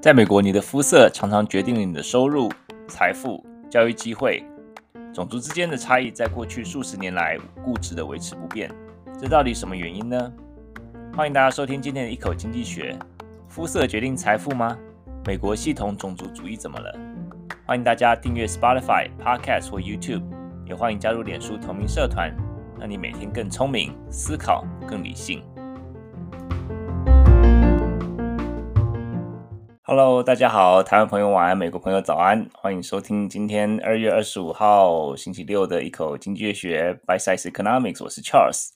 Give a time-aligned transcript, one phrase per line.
[0.00, 2.50] 在美国，你的肤色常常决定了你的收入、
[2.88, 4.44] 财富、教育机会。
[5.14, 8.68] 种族之间的差异在过去数十年来固执地维持不变，
[9.16, 10.32] 这到底什么原因呢？
[11.14, 12.98] 欢迎大家收听今天的一口经济学。
[13.46, 14.76] 肤色决定财富吗？
[15.24, 16.98] 美国系统种族主义怎么了？
[17.64, 20.24] 欢迎大家订阅 Spotify Podcast 或 YouTube，
[20.66, 22.34] 也欢迎加入脸书同名社团，
[22.82, 25.40] 让你每天更聪明，思考更理性。
[29.84, 38.70] Hello，大家好，台湾朋友晚安，美国朋友早安，欢迎收听今天二月二十五号星期六的一口经济学 （By Size Economics，我是 Charles。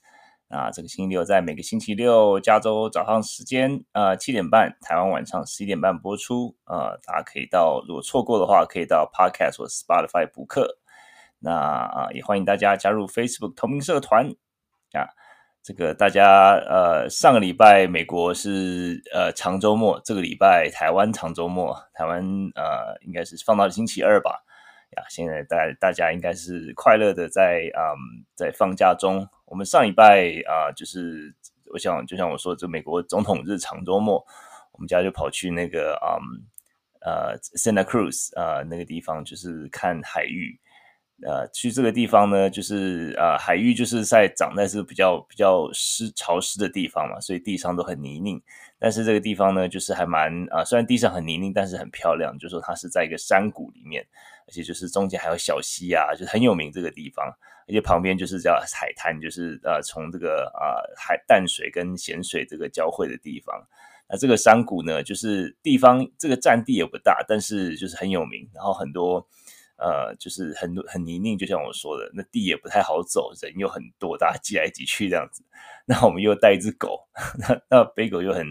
[0.47, 6.55] 啊，这个星期六在每个星期六加州早上时间呃七点半，台湾晚上十一点半播出。
[6.63, 10.77] 呃，大家可以到，如果错过的话，可以到 Podcast 或 Spotify 补课。
[11.39, 14.27] 那啊，也欢迎大家加入 Facebook 同名社团
[14.93, 15.07] 啊。
[15.63, 22.23] 这个大家呃，上个礼拜美国是呃长周末，这个礼拜台湾长周末，台湾
[22.55, 24.31] 呃应该是放到星期二吧？
[24.95, 29.27] 呀，现在大大家应该是快乐的在嗯在放假中。
[29.43, 31.35] 我们上礼拜啊、就是
[31.73, 34.25] 我想就像我说，这美国总统日长周末，
[34.71, 36.47] 我们家就跑去那个嗯
[37.01, 40.57] 呃 Santa Cruz 啊、呃、那个地方，就是看海域。
[41.23, 48.39] 呃，去这个地方呢，就是呃，海域就是在长在是比较比较湿潮湿的地方嘛，所以地上都很泥泞。
[48.77, 52.37] 但是这个地方呢，就是还蛮啊、虽然地上很泥泞，但是很漂亮。
[52.37, 54.05] 就说它是在一个山谷里面，
[54.47, 57.25] 而且就是中间还有小溪啊，就是很有名这个地方。
[57.67, 63.59] 而且旁边就是叫海滩，就是呃，从这个啊、海淡水跟咸水这个交汇的地方。
[64.07, 69.27] 那这个山谷呢，就是地方这个占地也不大，但是就是很有名，然后很多。
[69.77, 75.43] 呃，就是很多很泥泞，就像我说的，那地也不太好走，人又很多，大家挤来挤去这样子。
[75.85, 77.07] 那我们又带一只狗，
[77.39, 78.45] 那那背狗又很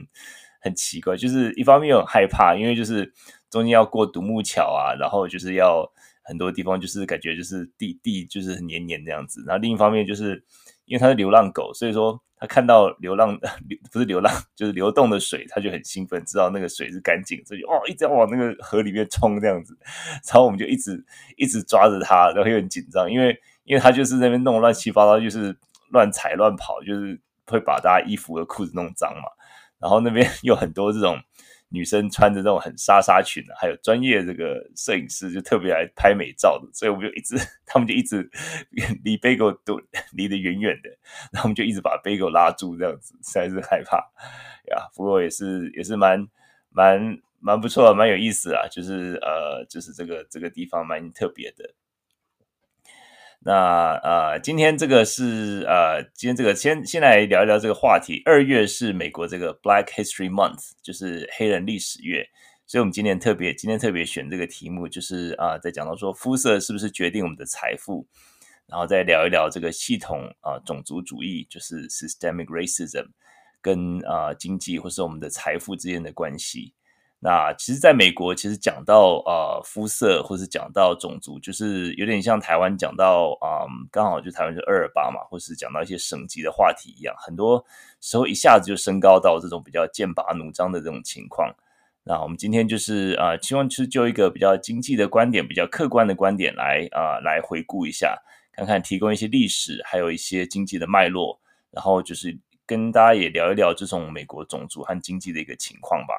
[0.60, 3.12] 很奇怪，就是一方面又很害怕，因为就是
[3.50, 5.92] 中间要过独木桥啊，然后就是要
[6.22, 9.44] 很多地方就是感觉就是地地就是很黏黏这样子。
[9.46, 10.44] 然后另一方面就是
[10.86, 12.20] 因为它是流浪狗，所以说。
[12.38, 13.30] 他看到流浪
[13.66, 19.74] 流不是流浪， 就是流动的水，他就很兴奋，知道那个水是干净，所以哦，一直要往那个河里面冲这样子。
[20.28, 21.02] 然后我们就一直
[21.38, 25.56] 一直抓着他，然后又很紧张，因为因为他就是在那边弄乱七八糟，就是
[25.88, 29.30] 乱踩乱跑，就是会把大家衣服和裤子弄脏嘛。
[29.78, 31.18] 然后那边有很多这种。
[31.76, 38.28] 女生穿着那种很纱纱裙的，还有专业这个摄影师就特别来拍美照的，所以我们就一直，他们就一直
[39.04, 39.78] 离贝狗都
[40.12, 40.88] 离得远远的，
[41.30, 43.98] 然后我们就一直把贝狗拉住，这样子实在是害怕
[44.70, 44.88] 呀。
[44.94, 46.26] 不过也是也是蛮
[46.70, 51.74] 蛮蛮不错，蛮有意思啊，就是呃，就是这个这个地方蛮特别的。
[53.40, 58.20] 那呃，今天这个是呃，今天这个先先来聊一聊这个话题。
[58.24, 62.26] 二月是美国这个 Black History Month，就是黑人历史月，
[62.66, 68.04] 所以我们今天特别今天特别选这个题目，就是啊、在讲到说肤色是不是决定我们的财富，
[68.66, 73.06] 然后再聊一聊这个系统啊、种族主义，就是 Systemic Racism，
[73.62, 76.74] 跟啊、经济或是我们的财富之间的关系。
[77.28, 87.64] 那其实，在美国，其实讲到呃肤色，或是讲到种族，就是有点像台湾讲到啊、刚好就台湾是二二八嘛，或是讲到一些省级的话题一样，很多
[88.00, 91.52] 时候一下子就升高到这种比较剑拔弩张的这种情况。
[92.04, 98.16] 那我们今天就是啊、呃，希望是就一个比较经济的观点，比较客观的观点来啊、来回顾一下，
[98.52, 101.40] 看看提供一些历史，还有一些经济的脉络，
[101.72, 106.14] 然后就是跟大家也聊一聊这种美国种族和经济的一个情况吧。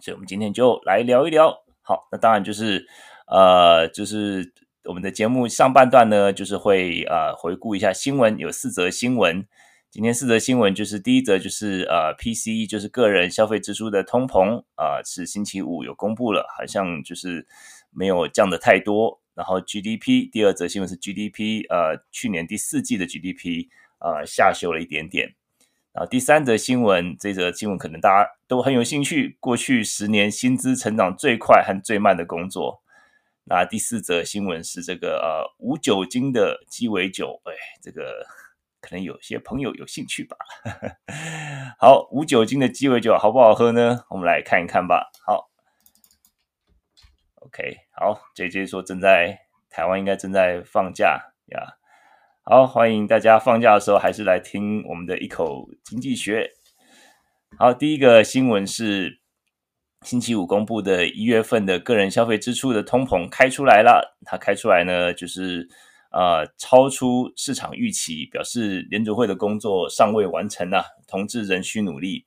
[0.00, 1.54] 所以，我们今天就来聊一聊。
[1.82, 2.86] 好，那当然就是，
[3.26, 4.52] 呃，就是
[4.84, 9.46] 我们的节目上半段呢，就是会呃回顾一下新闻，有四则新闻。
[9.90, 17.46] 今天四则新闻就是第一则就是呃 PCE，就是个人消费支出的通膨啊、呃，是星期五有公布了，好像就是
[17.90, 19.18] 没有降的太多。
[19.34, 23.68] 然后 GDP，第二则新闻是 GDP，呃，去年第四季的 GDP，
[24.00, 25.34] 呃，下修了一点点。
[25.98, 29.36] 啊，第三则新闻，这则新闻可能大家都很有兴趣。
[29.40, 32.80] 过去十年薪资成长最快和最慢的工作。
[33.42, 37.52] 那第四则新闻是这个呃无酒精的鸡尾酒，哎，
[37.82, 38.24] 这个
[38.80, 40.36] 可能有些朋友有兴趣吧。
[41.80, 44.04] 好，无酒精的鸡尾酒好不好喝呢？
[44.08, 45.10] 我们来看一看吧。
[45.26, 45.50] 好
[47.40, 49.36] ，OK，好，JJ 说正在
[49.68, 51.77] 台湾应该正在放假呀。
[52.50, 56.50] 好，欢迎大家放假的时候还是来听我们的一口经济学。
[57.58, 59.20] 好，第一个新闻是
[60.00, 64.16] 星期五公布的一月份的个人消费支出的通膨开出来了。
[64.24, 65.68] 它开出来呢，就是
[66.10, 72.24] 呃超出市场预期，表示联储会的工作尚未完成啊，同志仍需努力。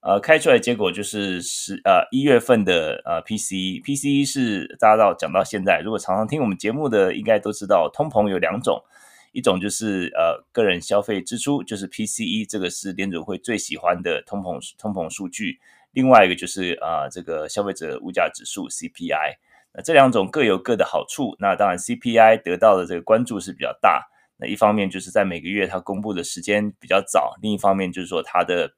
[0.00, 8.82] 呃，开出来结果就是十呃一月份的呃 pcepc 是大家到讲到现在，如果常常听我们节目的，应该都知道，通膨有两种，
[9.32, 15.58] 一种就是呃个人消费支出，就是 PCE，这个是联准会最喜欢的通膨通膨数据，
[15.92, 19.36] 另外一个就是啊、这个消费者物价指数 CPI，
[19.72, 28.74] 那这两种各有各的好处，那当然 CPI 得到的这个关注是比较大，那一方面就是在每个月它公布的时间比较早，另一方面就是说它的。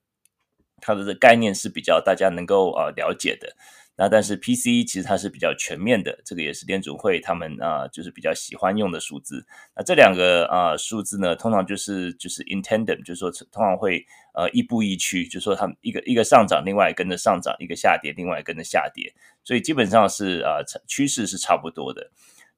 [0.84, 3.54] 它的这概念是比较大家能够呃了解的，
[3.94, 9.46] 那但是 PCE 其实它是比较全面的，这个也是联准会他们啊、就是比较喜欢用的数字。
[9.76, 14.04] 那这两个啊、呃、数字呢，通常就是就是 i n t e n d e m 就是说通常会
[14.34, 19.12] 呃亦步亦趋，就是说它们一个一个上涨，另外跟着上涨；一个下跌，另外跟着下跌。
[19.44, 22.10] 所以基本上是啊、呃、趋势是差不多的。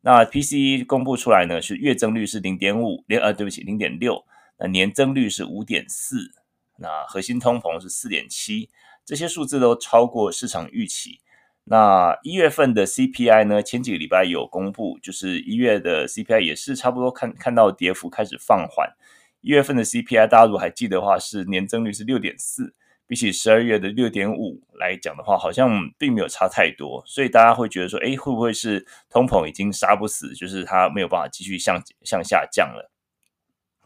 [0.02, 4.24] 那 PCE 公布出来呢，是月增率是零点五，连呃对不起零点六，
[4.58, 6.30] 那年增率是五点四。
[6.76, 8.68] 那核心通膨是四点七，
[9.04, 11.20] 这些数字都超过市场预期。
[11.66, 13.62] 那一月份的 CPI 呢？
[13.62, 18.92] 前几个礼拜有公布，就是一月的 CPI 也是差不多看看到跌幅开始放缓。
[19.40, 22.74] 一月份的 CPI，大家如果还记得的话，是年增率是六点四，
[23.06, 27.02] 比起十二月的六点五来讲的话，好像并没有差太多。
[27.06, 32.90] 所以大家会觉得说，哎，会不会是通膨已经杀不死，就是它没有办法继续向向下降了？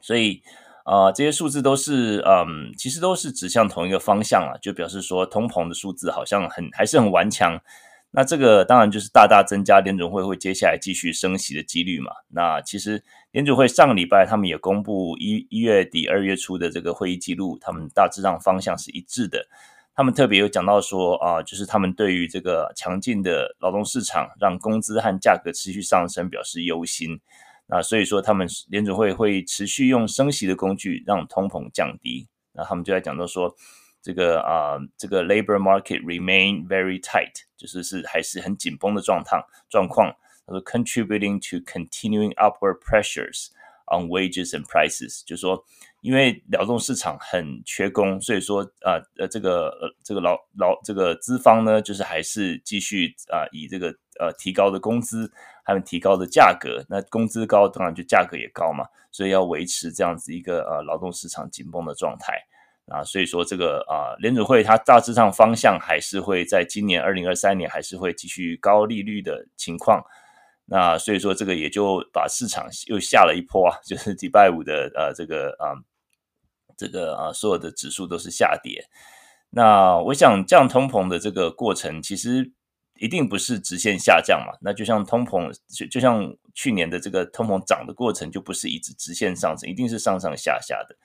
[0.00, 0.42] 所以。
[0.88, 7.60] 啊、这些数字都是，嗯，其实都是指向同一个方向啊，就表示说通膨的数字好像很还是很顽强。
[8.10, 12.10] 那这个当然就是大大增加联准会会接下来继续升息的几率嘛。
[12.28, 19.46] 那其实联准会上个礼拜他们也公布一一月底二月初的这个会议记录，他们大致上方向是一致的。
[19.94, 27.20] 他们特别有讲到说啊、就是他们对于这个强劲的劳动市场让工资和价格持续上升表示忧心。
[27.70, 32.26] 那所以说，他们联准会会持续用升息的工具让通膨降低。
[32.54, 33.54] 那他们就在讲到说，
[34.00, 39.38] 这个啊、这个 labor market remain very tight，就是是还是很紧绷的状态
[39.68, 40.10] 状况。
[40.46, 43.48] 他说，contributing to continuing upward pressures
[43.86, 45.62] on wages and prices，就是说，
[46.00, 53.88] 因为劳动市场很缺工，所以说啊呃这个呃这个劳劳这个资方呢，就是还是继续啊、以这个
[54.18, 55.30] 呃提高的工资。
[55.68, 62.42] 他们提高的价格，那工资高，当然就价格也高嘛，所以要维持这样子一个呃劳动市场紧绷的状态
[62.86, 70.02] 啊，所以说这个啊联准会它大致上方向还是会在今年二零二三年还是会继续高利率的情况，
[70.64, 75.76] 那所以说这个也就把市场又下了一波啊， 就是礼拜五的呃这个啊
[76.78, 78.86] 这个啊所有的指数都是下跌，
[79.50, 82.52] 那我想降通膨的这个过程其实。
[82.98, 84.52] 一定不是直线下降嘛？
[84.60, 90.96] 那就像通膨，就就像去年的这个通膨涨的过程，就不是一直直线上升，一定是上上下下的。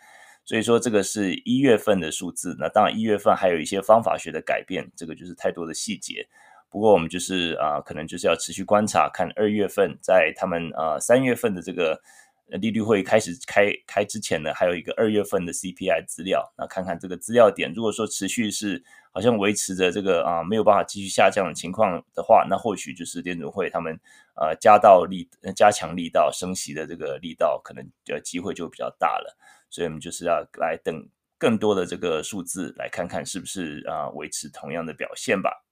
[0.46, 2.56] 所以说，这个是一月份的数字。
[2.60, 6.28] 那当然，一月份还有一些方法学的改变，这个就是太多的细节。
[6.70, 12.02] 不过，我们就是啊、可能就是要持续观察，看二月份在他们啊三月份的这个。
[12.48, 23.98] 利率会开始开开之前呢，还有一个二月份的 CPI 资料，那看看这个资料点，如果说持续是好像维持着这个啊没有办法继续下降的情况的话，那或许就是联准会他们
[24.36, 29.38] 呃加到力加强力道升息的这个力道，可能的机会就比较大了。
[29.70, 35.66] 所以我们就是要来等更多的这个数字，来看看是不是啊维持同样的表现吧。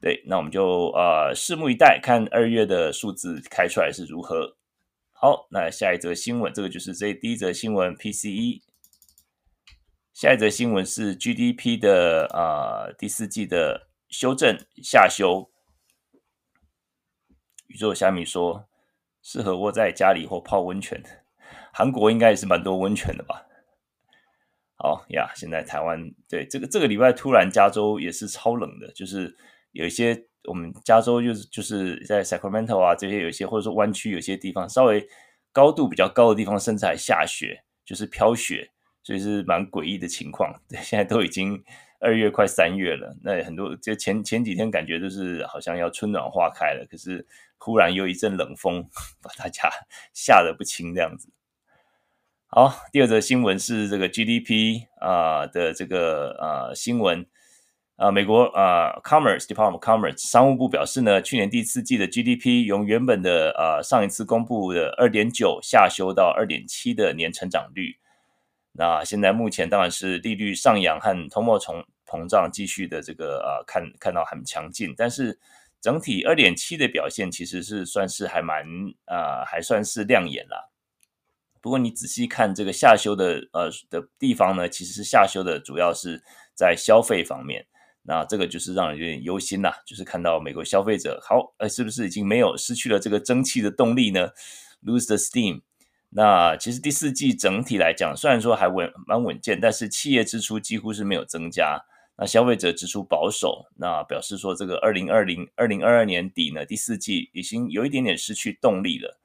[0.00, 4.54] 对，那我们就呃拭目以待，看二月的数字开出来是如何。
[5.20, 8.62] 好，那下一则新闻，这个就是这第一则新闻 PCE。
[10.14, 15.50] 下一则新闻是 GDP 的啊、第四季的修正下修。
[17.66, 18.68] 宇宙虾米说，
[19.20, 21.10] 适合窝在家里或泡温泉的。
[21.72, 23.44] 韩国应该也是蛮多温泉的吧？
[24.76, 29.36] 好呀，现在台湾对这个这个礼拜突然加州也是超冷的，就是
[29.72, 30.27] 有一些。
[30.48, 35.06] 我们加州就是就是在 Sacramento 啊，这些有些或者说湾区有些地方稍微
[35.52, 38.70] 高度比较高的地方，甚至还下雪，就是飘雪，
[39.02, 40.52] 所以是蛮诡异的情况。
[40.68, 41.62] 对， 现在都已经
[42.00, 47.26] 二月快三月了，那很多就前前几天感觉就是好像要春暖花开了，可是
[47.58, 48.88] 忽然又一阵冷风
[49.22, 49.68] 把大家
[50.14, 51.30] 吓得不轻这样子。
[52.46, 57.26] 好，第二则新闻是这个 GDP 啊、的这个啊、呃、新闻。
[57.98, 67.96] 啊，美国啊，Commerce Department of Commerce 商务部表示呢，去年第四季的 GDP 由原本的啊上一次公布的二点九下修到二点七的年成长率。
[68.70, 75.36] 那现在目前当然是利率上扬和通货膨膨胀继续的这个啊看看到很强劲，但是
[75.80, 78.64] 整体二点七的表现其实是算是还蛮
[79.06, 80.68] 啊、呃，还算是亮眼啦。
[81.60, 86.22] 不过你仔细看这个下修的呃的地方呢，其实是下修的主要是
[86.54, 87.66] 在消费方面。
[88.10, 94.30] 那这个就是让人有点忧心啦，就是看到美国消费者好，呃，是不是已经没有失去了这个蒸汽的动力呢
[94.82, 95.60] ？Lose the steam。
[96.08, 101.84] 那其实第四季整体来讲，虽然说还稳蛮稳健，但是企业支出几乎是没有增加。
[102.16, 109.20] 那消费者支出保守，那表示说这个二零二零二零二二年底呢，第四季已经有一点点失去动力了。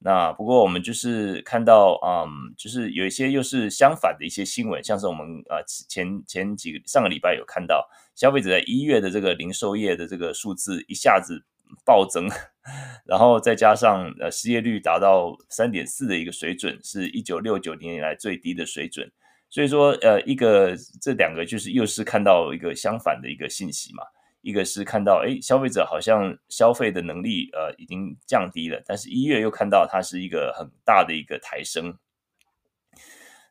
[0.00, 11.40] 那不过我们就是看到，嗯，就是有一些又是相反的一些新闻，像是我们啊前前几个上个礼拜有看到消费者在一月的这个零售业的这个数字一下子
[11.84, 12.28] 暴增，
[13.06, 19.08] 然后再加上呃失业率达到三点四的一个水准，是一九六九年以来最低的水准，
[19.48, 24.02] 所以说呃一个这两个就是又是看到一个相反的一个信息嘛。
[24.40, 31.96] 一个是看到，哎，消费者好像消费的能力呃已经降低了，但是一月又看到它是一个很大的一个抬升。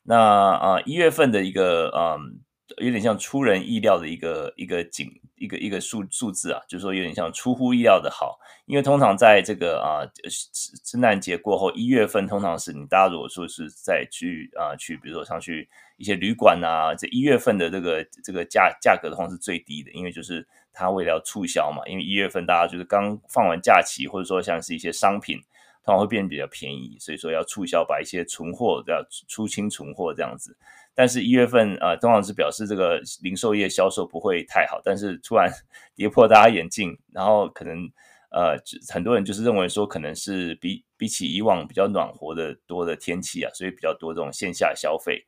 [0.03, 2.39] 那啊，一月份的一个嗯，
[2.77, 8.39] 有点像出人意料的一个一个景，一个一个数数字啊，就是说有点像出乎意料的好。
[8.65, 15.67] 因为通常在这个啊圣诞节过后，一月份通常是你大家如果说是在去啊去，比如说上去
[15.98, 20.48] 一些旅馆啊，这一月份的这个这个价价格的话是最低的，因为就是。
[20.79, 25.39] 它为了要促销嘛，因为一月份大家就是刚放完假期，或者说像是一些商品，
[25.84, 30.55] 通常会变得比较便宜，所以说要促销，把一些存货要出清存货这样子。
[30.97, 35.47] 但是，一月份啊、呃，通常是表示这个零售业销售不会太好，但是突然
[35.95, 37.87] 跌破大家眼镜，然后可能
[38.31, 38.57] 呃，
[38.91, 45.23] 很多人就是认为说，可能是比比起以往比较暖和的多的天气啊，所以比较多这种线下消费。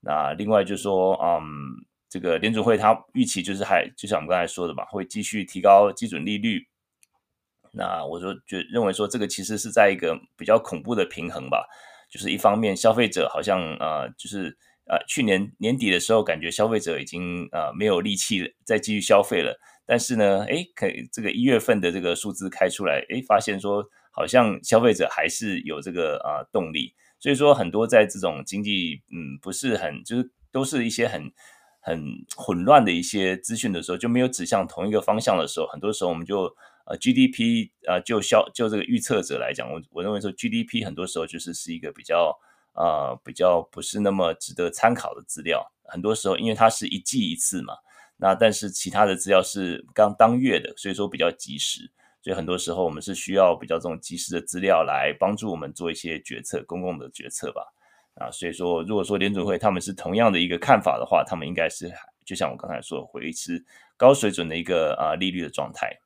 [0.00, 1.48] 那另外就是说，嗯。
[2.08, 6.64] 这个联准会它预期就是还就像我们刚才说的嘛，会继续提高基准利率。
[7.72, 11.66] 那我说就认为说这个其实是在一个比较恐怖的平衡吧，
[12.08, 14.56] 就是一方面消费者好像呃就是
[14.88, 31.30] 呃去年年底的时候感觉消费者已经呃没有力气再继续消费了，但是呢，诶，可这个一月份的这个数字开出来，诶，发现说好像消费者还是有这个啊、动力，所以说很多在这种经济嗯不是很就是都是一些很。
[31.88, 32.02] 很
[32.36, 36.52] 混乱的一些资讯的时候，就没有指向同一个方向的时候，很多时候我们就
[36.84, 42.36] 呃 GDP 呃就消就这个预测者来讲，我我认为说 GDP 很多时候就是是一个比较
[42.76, 45.66] 呃比较不是那么值得参考的资料。
[45.84, 47.74] 很多时候因为它是一季一次嘛，
[48.16, 51.90] 那但是其他的资料是刚当月的，所以说比较及时。
[52.22, 57.62] 所以很多时候我们是需要比较这种及时的资料来帮助我们做一些决策，公共的决策吧。
[58.14, 61.92] 啊，所以说，如果说联准会他们是同样的一个看法的话，他们应该是
[62.24, 63.62] 就像我刚才说，维持
[63.96, 65.96] 高水准的一个啊利率的状态。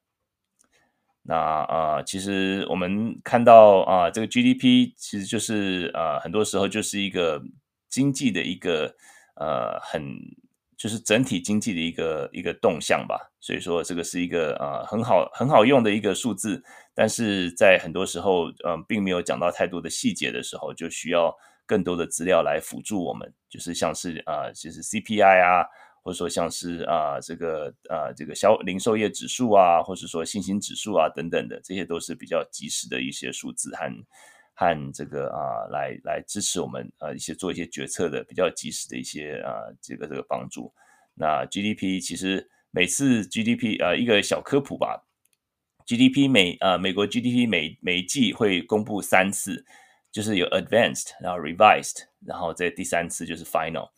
[1.31, 7.41] 那啊，其实我们看到啊，这个 GDP 其实就是啊，很多时候就是一个
[7.89, 8.93] 经济的一个
[9.37, 10.03] 呃很
[10.77, 13.31] 就是整体经济的一个一个动向吧。
[13.39, 16.61] 所以说，这个是一个啊很好很好用的一个数字，
[16.97, 21.33] 但是在很多时候嗯、并没有讲到太多的细节的时候，就需要。
[21.71, 25.63] 更多的资料来辅助我们，就是像是啊、呃，就是 CPI 啊，
[26.03, 33.91] 或者说像是啊、呃，这个啊、呃，这个销零售业指数啊，或者说信心指数啊等等的，这些都是比较及时的一些数字和
[34.55, 40.73] 和这个啊，来来支持我们啊一些做一些决策的比较及时的一些啊这个这个帮助。
[41.15, 45.07] 那 GDP 其实每次 GDP 啊一个小科普吧
[45.87, 49.65] ，GDP 每啊美国 GDP 每每一季会公布三次。
[50.13, 53.89] 就是有 advanced，然后 revised，然后这第三次就是 final。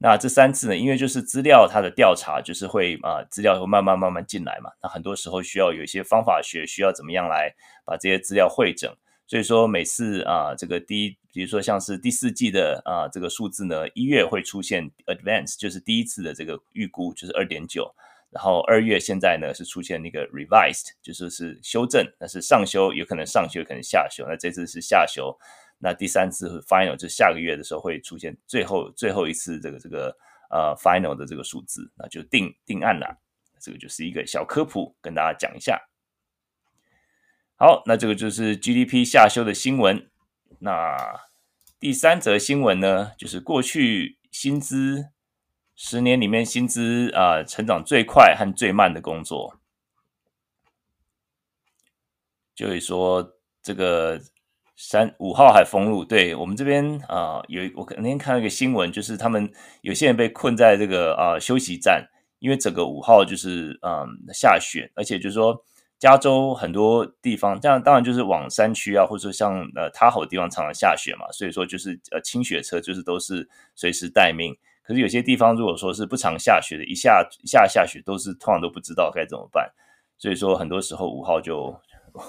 [0.00, 4.70] 那这三次呢，因为就是资料它的调查就是会啊、资料会慢慢慢慢进来嘛。
[4.80, 7.52] 那很多时候需要有一些方法学，需要怎么样来
[7.84, 8.94] 把这些资料汇整。
[9.26, 17.92] 所以说每次啊、呃，这个第一，比如说像是第四季的啊、呃，这个数字呢，一月会出现 advanced，就是第一次的这个预估，就是二点九。
[18.30, 24.24] 然后二月现在呢是出现那个 revised，就是是修正，那是上修，有可能上修，有可能下修。
[24.28, 25.34] 那这次是下修，
[25.78, 30.16] 那第三次 final 就下个月的时候会出现最后最后一次这个这个
[30.50, 33.18] 呃 final 的这个数字，那就定定案了。
[33.60, 35.88] 这个就是一个小科普，跟大家讲一下。
[37.56, 40.10] 好，那这个就是 GDP 下修的新闻。
[40.60, 41.20] 那
[41.80, 45.10] 第三则新闻呢，就是过去薪资。
[45.80, 49.60] 十年里面薪资啊、成长最快和最慢的工作，
[52.52, 54.20] 就是说这个
[54.80, 62.08] 三五号海封路，对我们这边啊、有我那天看到一个新闻，就是他们有些人被困在这个啊、休息站，
[62.38, 65.64] 因为整个五号就是嗯下雪，而且就是说
[65.98, 74.56] 加州很多地方，这样当然就是往山区啊，或者说像呃塔霍地方常常下雪嘛，所以说就是呃清雪车就是都是随时待命。
[74.84, 79.68] 可是有些地方如果说是不常下雪的，一下下下雪都是通常都不知道该怎么办，
[80.18, 81.76] 所以说很多时候五号就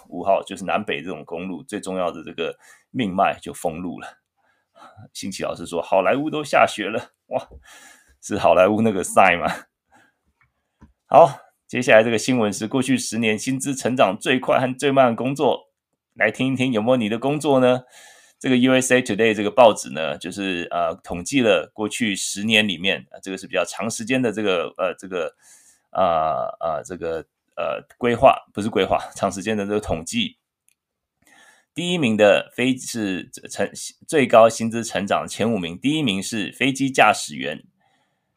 [0.08, 2.58] 五号就是南北这种公路最重要的这个
[2.92, 4.20] 命脉就封路了。
[5.14, 7.48] 新奇老师说好莱坞都下雪了，哇，
[8.22, 9.52] 是好莱坞那个塞吗？
[11.06, 11.42] 好。
[11.70, 15.70] 接下来这个新闻是过去十年薪资成长最快和最慢的工作，
[16.16, 17.84] 来听一听有没有你的工作呢？
[18.40, 25.36] 这个 USA Today 这个报纸呢，就是呃统计了过去十年里面啊，这个是比较长时间的这个呃这个
[25.92, 27.24] 啊啊、这个
[27.60, 30.38] 呃规划，不是规划，长时间的这个统计。
[31.74, 33.70] 第一名的飞是成
[34.08, 37.66] 最高薪资成长前五名，第一名是飞机驾驶员。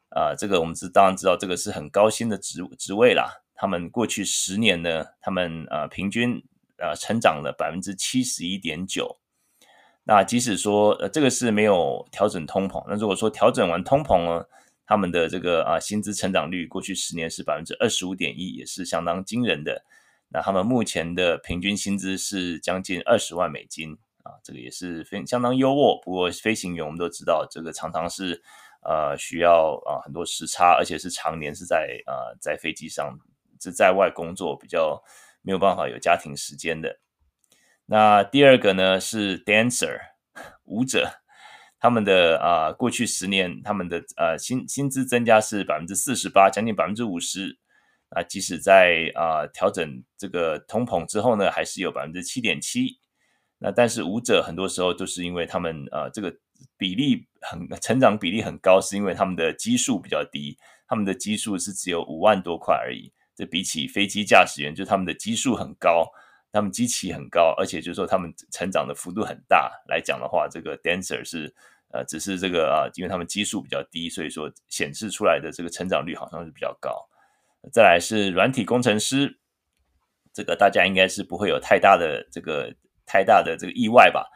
[0.09, 3.41] 啊、这个我们知当然知道，这个是很高薪的职职位啦。
[3.55, 6.43] 他们过去十年呢，他们呃平均
[6.77, 9.17] 呃成长了百分之七十一点九。
[10.03, 14.45] 那即使说呃这个是没有调整通膨，那如果说调整完通膨呢，
[14.93, 19.83] 他们的这个啊、薪资成长率过去十年是百分之二十五点一，也是相当惊人的。
[20.29, 25.99] 那他们目前的平均薪资是将近二十万美金啊，这个也是非相当优渥。
[26.03, 28.43] 不过飞行员我们都知道，这个常常是。
[28.85, 33.17] 呃，需要啊、很多时差，而且是常年是在呃在飞机上
[33.57, 35.01] 是在外工作，比较
[35.41, 36.99] 没有办法有家庭时间的。
[37.85, 39.97] 那第二个呢是 dancer
[40.65, 41.09] 舞者，
[41.83, 47.59] 他们的啊、过去十年他们的呃薪薪资增加是百分之四十八，将近百分之五十。
[48.11, 52.99] 啊，即使在啊、调整这个通膨之后呢，还是有百分之七点七。
[53.57, 56.33] 那但是舞者很多时候都是因为他们呃这个。
[56.77, 63.11] 比例很成长比例很高，是因为他们的基数比较低，他们的基数是只有五万多块而已。
[63.35, 66.09] 这比起飞机驾驶员，就他们的基数很高，
[66.53, 71.53] 他们基期很高，而且就是说他们成长的幅度很大来讲的话，这个 dancer 是
[71.93, 77.07] 呃只是这个啊，因为他们基数比较低，所以说显示出来的这个成长率好像是比较高。
[77.71, 79.39] 再来是软体工程师，
[80.33, 82.75] 这个大家应该是不会有太大的这个
[83.05, 84.27] 太大的这个意外吧。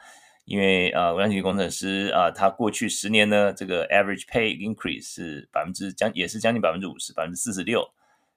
[0.46, 7.86] 因为呃，软体工程师啊、他过去十年呢，这个 average pay increase 是百分之将也是将近百分之五十，百分之四十六。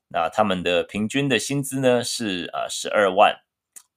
[0.08, 3.32] 那他们的平均的薪资呢是啊十二万，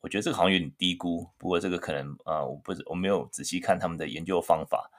[0.01, 1.27] 我觉得这个好像有点低估。
[1.39, 4.91] 不过这个可能啊、我不我没有仔细看他们的研究方法。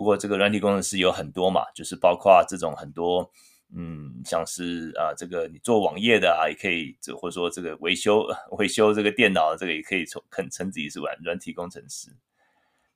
[0.00, 3.30] 不过这个软体工程师有很多嘛，就是包括这种很多
[3.76, 12.08] 嗯，像是啊这个你做网页的啊，也可以，或者说这个维修 维修这个电脑，这个也可以称称自己是软软体工程师。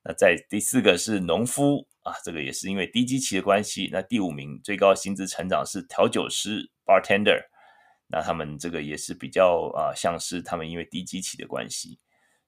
[0.03, 3.87] 那在第四个是农夫啊，这个也是因为低基期的关系。
[3.91, 7.39] 那第五名最高薪资成长是调酒师 （bartender），
[8.07, 11.99] 那他们这个也是比较啊，像是他们因为低基期的关系，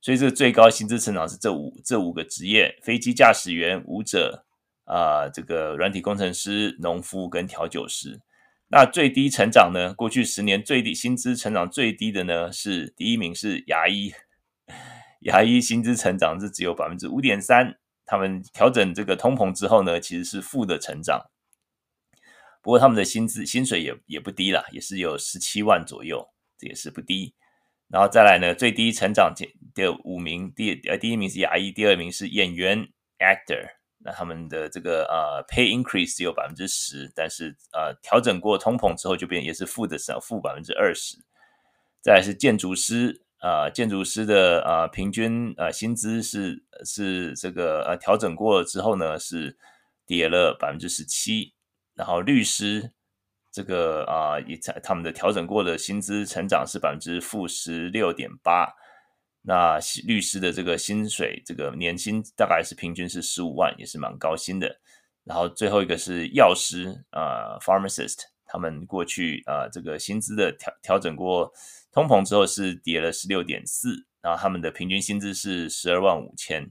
[0.02, 4.47] 所以这个最高薪资成长是这五这五个职业：飞机驾驶员、舞者
[4.88, 8.22] 啊，这个软体工程师、农夫跟调酒师。
[8.70, 9.94] 那最低成长呢？
[9.94, 14.14] 过去十年最低薪资成长最低的呢，是第一名是牙医。
[15.22, 21.30] 牙医薪资成长是只有百分之五点三，他们调整这个通膨之后呢，其实是负的成长。
[22.62, 27.34] 不过他们的薪资薪水也也不低啦，也是有十七万左右，这也是不低。
[27.88, 29.34] 然后再来呢，最低成长
[29.74, 41.18] 的五名，第呃第一名是牙医，第二名是演员 actor，那他们的这个呃 pay increase 只有百分之十，但是呃调整过通膨之后就变也是负的，少负百分之二十。
[42.02, 43.24] 再是建筑师。
[43.40, 49.56] 啊，建筑师的啊平均啊薪资是是这个呃调整过了之后呢，是
[50.08, 51.54] 跌了百分之十七。
[51.94, 52.92] 然后律师
[53.54, 58.74] 这个啊也在他们的调整过的薪资成长是百分之负十六点八。
[59.42, 64.80] 那律师的这个薪水这个年薪大概是平均是十五万，也是蛮高薪的。
[65.24, 71.52] 然后最后一个是药师啊，pharmacist，他们过去啊这个薪资的调调整过。
[71.92, 76.70] 通膨之后是跌了十六点四，然后他们的平均薪资是十二万五千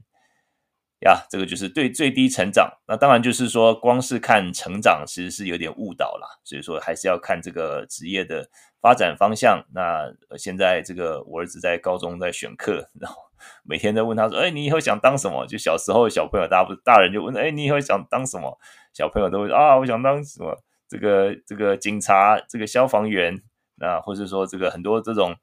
[1.01, 2.67] 呀，这个就是对最低成长。
[2.87, 8.49] 那当然就是说，光是看成长其实是有点误导啦，所以说还是要看这个职业的
[8.81, 9.63] 发展方向。
[9.73, 13.17] 那现在这个我儿子在高中在选课，然后
[13.63, 18.57] 每天都问他说：“哎，你以后想当什么？”就小时候小朋友，大不大人就问：“哎，你以后想当什么？”
[18.93, 20.57] 小朋友都会说：“啊，我想当什么？
[20.89, 23.39] 这个这个警察，这个消防员。”
[23.79, 25.35] 那或者说这个很多这种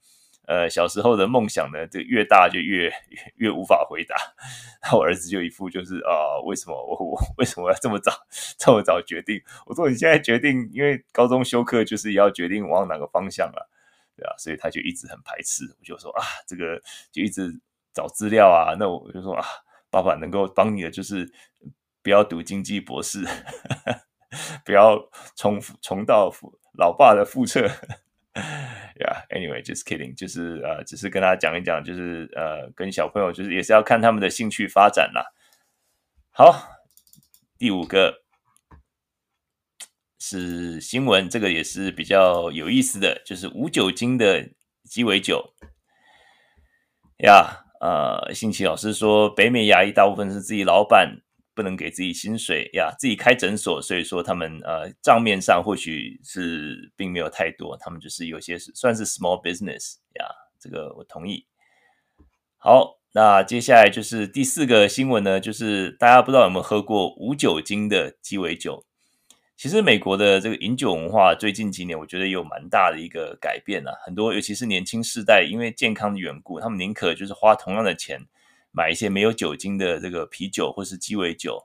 [0.47, 2.93] 呃小时候的梦想呢，就越大就越
[3.37, 4.15] 越，无法回答。
[4.83, 8.13] 那我儿子就一副就是啊、为什么我我 为什么要这么早
[8.59, 9.41] 这么早决定？
[9.67, 13.71] 我说你现在决定，因为高中休课就是要决定往哪个方向了。
[14.17, 15.65] 对啊，所以他就一直很排斥。
[15.79, 16.81] 我就说啊，这个
[17.11, 17.51] 就一直
[17.93, 19.45] 找资料啊，那我就说啊，
[19.91, 21.29] 爸爸能够帮你的就是
[22.03, 23.25] 不要读经济博士，
[24.65, 24.97] 不要
[25.35, 26.31] 重重蹈
[26.79, 27.69] 老爸的覆辙。
[28.95, 35.25] Yeah，anyway，just kidding，就是呃，只是跟他讲一讲，就是呃，跟小朋友就是也是要看他们的兴趣发展啦。
[36.31, 36.69] 好，
[37.59, 38.23] 第五个
[40.19, 44.51] 是新闻，这个也是比较有意思的，就是无酒精的
[44.85, 45.55] 鸡尾酒。
[47.19, 51.24] 呀，呃，新奇老师说，北美牙医大部分是自己老板。
[51.55, 60.27] 不能给自己薪水呀，自己开诊所，所以说他们呃账面上或许是并没有太多，他们就是有些算是 small business 呀，
[60.59, 61.47] 这个我同意。
[62.57, 68.85] 好，那接下来就是第四个新闻呢，就是大家不知道有没有喝过无酒精的鸡尾酒？
[69.57, 78.27] 其实美国的这个饮酒文化最近几年，我觉得有蛮大的一个改变啊，很多尤其是年轻世代，因为健康的缘故，他们宁可就是花同样的钱。
[78.77, 81.65] 买一些没有酒精的这个啤酒或是鸡尾酒，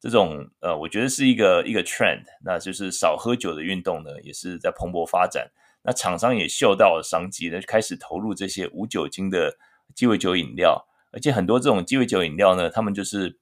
[0.00, 5.50] 这种呃，我觉得是一个一个 trend，那就是少喝酒的运动呢，也是在蓬勃发展。
[5.82, 9.56] 那厂商也嗅到了商机，那就开始投入这些无酒精的
[9.94, 13.38] 鸡尾酒饮料，而且很多这种鸡尾酒饮料呢，他们就是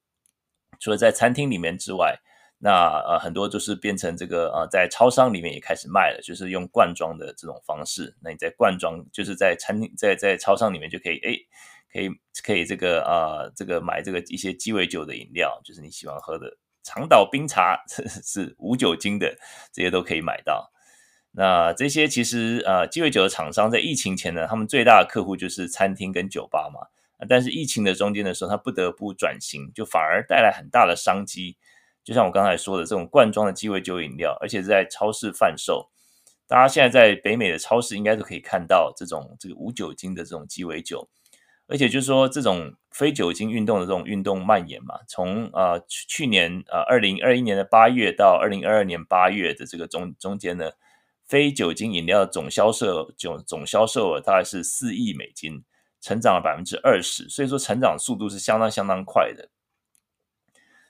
[0.80, 2.18] 除了在餐厅里面之外，
[2.58, 8.14] 那呃很多就是变成这个呃在超商里面也开始卖了，就是用罐装的这种方式。
[8.20, 11.46] 那你在罐装，就是在餐厅在在超商里面就可以诶。
[11.94, 12.10] 可以
[12.42, 19.38] 可以这个啊、这个买这个一些鸡尾酒的饮料，就是你喜欢喝的长岛冰茶 是无酒精的，
[19.72, 20.72] 这些都可以买到。
[21.30, 26.88] 那这些其实啊、鸡尾酒的厂商在疫情前呢，他们最大的客户就是餐厅跟酒吧嘛。
[27.28, 31.56] 但是疫情的中间的时候，他不得不转型，就反而带来很大的商机。
[32.02, 35.90] 就像我刚才说的，这种罐装的鸡尾酒饮料，而且是在超市贩售。
[36.46, 41.08] 大家现在在北美的超市应该都可以看到这种这个无酒精的这种鸡尾酒。
[41.66, 50.72] 而且就是说，这种非酒精运动的这种运动蔓延嘛，从呃去去年呃二零二一年的八月到二零二二年八月的这个中中间呢，
[51.26, 55.64] 非酒精饮料总销售总总销售额大概是四亿美金，
[56.02, 59.48] 成长了百分之二十，所以说成长速度是相当相当快的。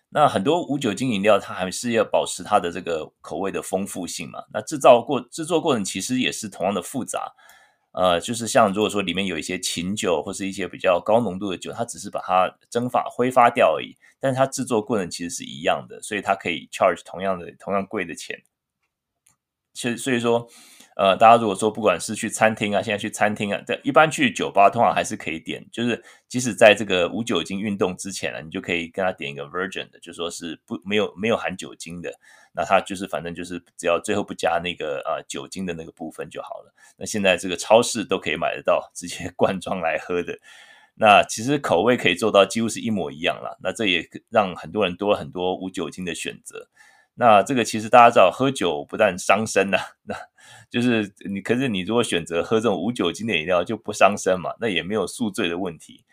[0.08, 7.32] 那很多无酒精饮料，它还是要保持它的这个口味的丰富性嘛，那制造过制作过程其实也是同样的复杂。
[7.94, 18.42] 呃，就是像如果说里面有一些琴酒或是一些比较高浓度的酒，它只是把它蒸发挥发掉而已，但是它制作过程其实是一样的，所以它可以 charge 同样的同样贵的钱。
[19.72, 20.48] 其实所以说。
[20.96, 32.14] 呃，大家如果说不管是去餐厅啊，现在去餐厅啊，在一般去酒吧通常还是可以点，就是即使在这个无酒精运动之前呢，你就可以跟他点一个 virgin 的，就说是不没有没有含酒精的，
[32.56, 36.72] 那他就是反正就是只要最后不加那个呃酒精的那个部分就好了。
[36.96, 40.38] 那现在这个超市都可以买得到，直接 罐装来喝的，
[40.94, 43.58] 那其实口味可以做到几乎是一模一样了。
[43.62, 46.68] 那这也让很多人多了很多无酒精的选择。
[47.16, 50.14] 那这个其实大家知道，喝酒不但伤身呐、 那
[50.68, 56.04] 就是你，可是你如果选择喝这种无酒精的饮料就不伤身嘛，那也没有宿醉的问题。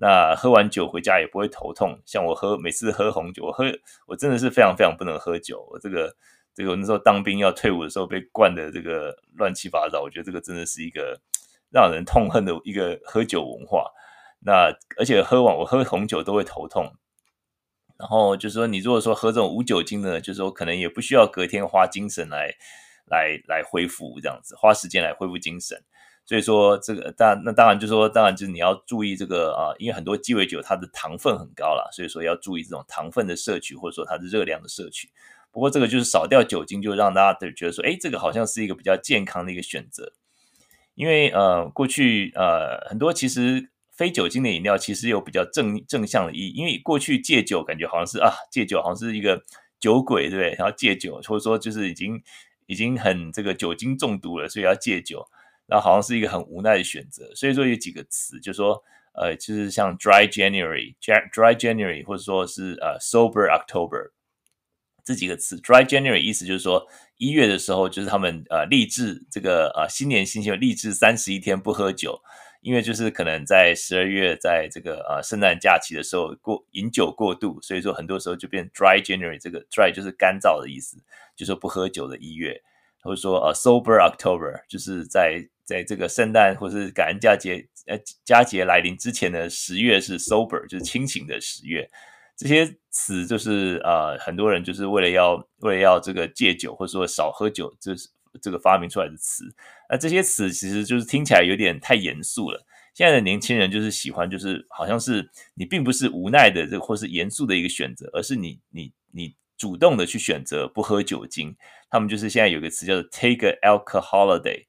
[0.00, 2.00] 那喝完酒回家也不会头痛。
[2.06, 3.64] 像我喝每次喝红酒，我喝
[4.06, 5.66] 我真的是非常非常不能喝酒。
[5.70, 6.14] 我这个
[6.54, 11.20] 这个我那时候当兵要退伍的时候被灌的这个乱七八糟，我觉得这个真的是一个
[11.72, 13.90] 让人痛恨的一个喝酒文化。
[14.40, 16.94] 那而且喝完我喝红酒都会头痛。
[17.98, 22.54] 然后就是说，你如果说喝这种无酒精的，就是说可能也不需要隔天花精神来
[23.06, 25.82] 来来恢复这样子，花时间来恢复精神。
[26.28, 35.08] 所以说这个当那当然就是说，当然就是你要注意这个啊，因为很多鸡尾酒它的糖分很高啦，所以说要注意这种糖分的摄取，或者说它的热量的摄取。
[35.50, 40.12] 不过这个就是少掉酒精，就让大家觉得说，哎，这个好像是一个比较健康的一个选择。
[40.94, 43.70] 因为呃，过去呃很多其实。
[43.98, 49.42] 非酒精的饮料其实有比较正正向的意义，因为过去戒酒感觉好像是啊，戒酒好像是一个
[49.80, 50.54] 酒鬼，对不对？
[50.56, 52.22] 然后戒酒或者说就是已经
[52.66, 55.26] 已经很这个酒精中毒了，所以要戒酒，
[55.68, 57.30] 那好像是一个很无奈的选择。
[57.34, 64.10] 所以说有几个词，就说呃，就是像 Dry January、Dry January，或者说是呃 Sober October
[65.04, 65.56] 这几个词。
[65.58, 66.86] Dry January 意思就是说
[67.18, 72.20] 一月的时候，就是他们呃立志这个呃新年新希望，立志三十一天不喝酒。
[72.60, 80.98] 因为就是可能在十二月，在这个呃圣诞假期的时候过饮酒过度，所以说很多时候就变 Dry January，这个 Dry 就是干燥的意思，
[81.36, 82.60] 就是不喝酒的一月，
[83.00, 91.86] 或者说呃 Sober October，就是在在这个圣诞或是感恩佳节呃佳节来临之前的十月是 Sober，就是清醒的十月，
[92.38, 98.08] 这些词就是呃很多人就是为了要为了要这个戒酒或者说少喝酒，就是
[98.40, 99.44] 这个发明出来的词。
[99.90, 102.64] 那这些词其实就是听起来有点太严肃了。
[102.94, 111.54] 现在的年轻人就是喜欢，就是好像是你并不是无奈的这个或是严肃的一个选择，而是你你你主动的去选择不喝酒精。
[111.90, 114.64] 他们就是现在有个词叫做 take a alcohol holiday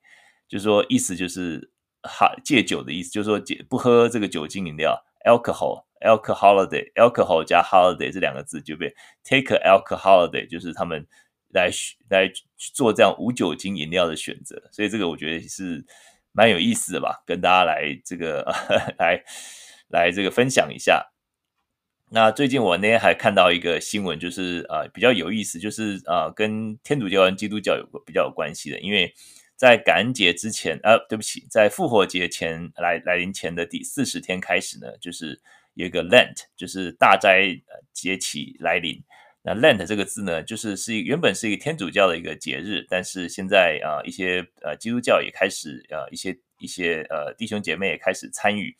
[0.49, 1.71] 就是说意思就是
[2.03, 11.07] 哈戒酒的意思，就是说戒不喝这个酒精饮料 alcohol alcoholiday alcohol 加 holiday 这两个字就被 take a alcoholiday，就是他们
[11.53, 11.69] 来
[12.09, 12.29] 来
[12.73, 14.61] 做这样无酒精饮料的选择。
[14.73, 15.85] 所以这个我觉得是。
[16.31, 18.43] 蛮有意思的吧，跟大家来这个
[18.99, 19.21] 来
[19.89, 21.11] 来这个分享一下。
[22.11, 29.11] 那最近我那天还看到一个新闻，就是啊、比较有意思，就是啊、跟天主教跟基督教有个比较有关系的，因为
[29.59, 35.37] 在感恩节之前，呃对不起，在复活节前来来临前的第四十天开始呢，就是
[35.73, 37.59] 有一个 Lent，就是大斋
[37.91, 39.03] 节期来临。
[39.41, 48.73] 那 Lent 这个字呢，就是是一原本是一个天主教的一个节日，但是现在啊、呃，一些呃基督教也开始呃一些一些呃弟兄姐妹也开始参与，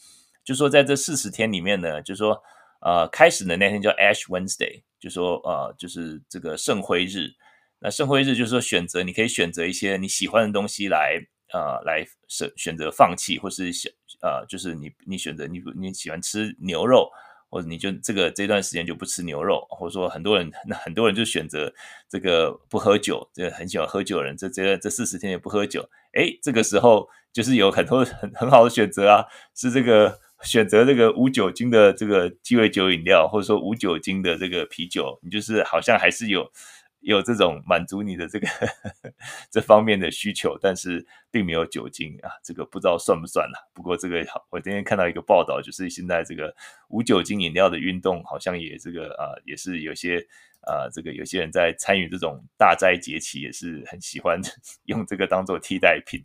[0.45, 2.41] 就说在这四十天里面呢，就说
[2.79, 7.33] 呃开始的那天叫 Ash Wednesday，就说呃就是这个圣灰日。
[7.79, 11.19] 那圣灰日就是说选择，你可以选择一些你喜欢的东西来
[11.53, 17.09] 呃来选选择放弃，或是选呃就是你你选择你你喜欢吃牛肉。
[17.51, 21.73] 或者你就这个这段时间就不吃牛肉，或者说很多人 那很多人就选择
[22.07, 25.81] 这个不喝酒，这个很喜欢喝酒的人，这这这四十天也不喝酒，
[26.13, 36.51] 哎，这个时候就是有很多很很好的选择啊，是这个选择这个无酒精的这个鸡尾酒饮料，或者说无酒精的这个啤酒，你就是好像还是有。
[37.01, 38.47] 有这种满足你的这个
[39.49, 43.69] 这方面的需求，但是并没有酒精啊，这个不知道算不算了。
[43.73, 46.53] 不过这个，我今天看到一个报道，就是现在这个
[46.89, 50.19] 无酒精饮料的运动好像也这个啊，也是有些
[50.62, 54.41] 啊，这个有些人在参与这种大斋节期，也是很喜欢
[54.85, 56.19] 用这个当做替代品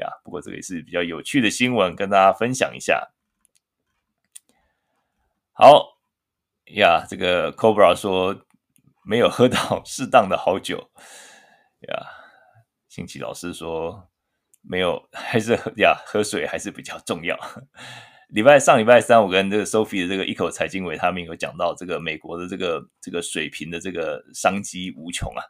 [0.00, 0.08] 呀。
[0.24, 3.08] 不过这个也是比较有趣的新闻，跟大家分享一下。
[5.52, 5.98] 好
[6.74, 8.44] 呀，这个 Cobra 说。
[9.08, 10.90] 没有喝到适当的好酒
[11.88, 12.06] 呀，
[12.90, 14.06] 新奇老师说
[14.60, 17.34] 没有， 还是喝呀，喝水还是比较重要。
[18.28, 25.42] 礼拜上礼拜三，我跟这个 Sophie 的这个一口财经维他命有讲到这个美国的这个这个水平的这个商机无穷啊，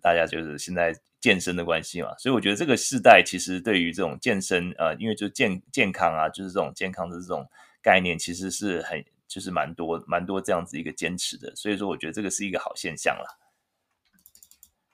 [0.00, 7.44] 大家就是现在健身的关系嘛，所以我觉得这个世代其实对于这种健身啊、呃，因为就健健康啊，就是这种健康的这种
[7.82, 9.04] 概念，其实是很。
[9.32, 13.38] 就是蛮多蛮多这样子一个坚持的，所以说我觉得这个是一个好现象了。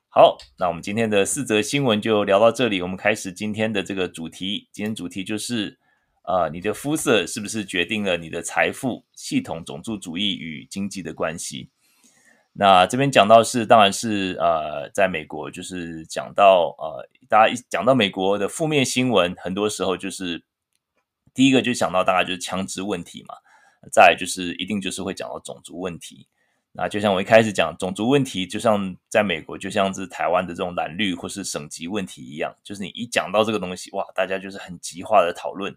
[0.09, 4.69] 好，那我们今天的四则新闻就聊到这里，我们开始今天的这个主题。
[4.73, 5.79] 今天主题就是
[6.23, 9.05] 啊、呃，你的肤色是不是决定了你的财富？
[9.13, 11.71] 系统种族主义与经济的关系。
[12.53, 20.43] 那这边讲到是，当然是呃，在美国就是讲到呃，大家一讲到美国的负面新闻，很多时候就是
[21.35, 23.35] 第一个就想到大概就是枪支问题嘛。
[23.91, 26.27] 再就是一定就是会讲到种族问题，
[26.73, 35.75] 那就像我一开始讲种族问题，就像在美国，就像是台湾的这种蓝绿或是省级问题一样，就是你一讲到这个东西，哇，大家就是很极化的讨论，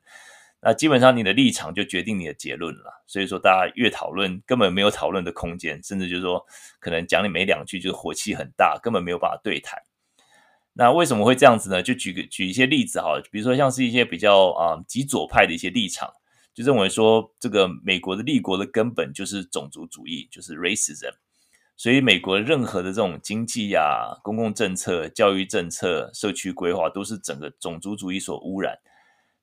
[0.62, 3.04] 那基本上你的立场就决定你的结论了。
[3.08, 6.46] 所以说，大家越讨论，根本没有讨论的空间，甚至就是说，
[6.80, 9.82] 可能讲你没两句，就火气很大，根本没有办法对谈。
[10.74, 11.82] 那为什么会这样子呢？
[11.82, 16.14] 就举个举一些例子哈，比如说像是一些比较啊、极左派的一些立场。
[16.54, 21.14] 就认为说，这个美国的立国的根本就是种族主义，就是 racism。
[21.78, 28.78] 所以，美国任何的这种经济啊、公共政策、教育政策、社区规划，都是整个种族主义所污染。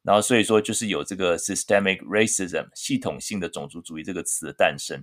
[0.02, 5.02] 然后，所以说就是有这个 systemic racism 系统性的种族主义这个词的诞生。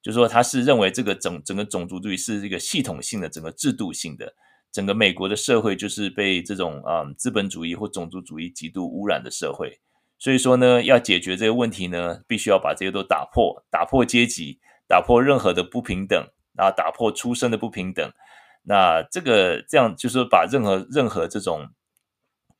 [0.00, 4.32] 就说，他是认为这个整整个种族主义是一个系统性的、整个制度性的，
[4.70, 9.80] 整个美国的社会就是被这种啊、嗯、资本主义或种族主义极度污染的社会。
[10.18, 18.10] 所以说呢，要解决这个问题呢，必须要把这些都打破，打破阶级，打破任何的不平等，然后打破出生的不平等。
[18.62, 21.68] 那这个这样就是把任何任何这种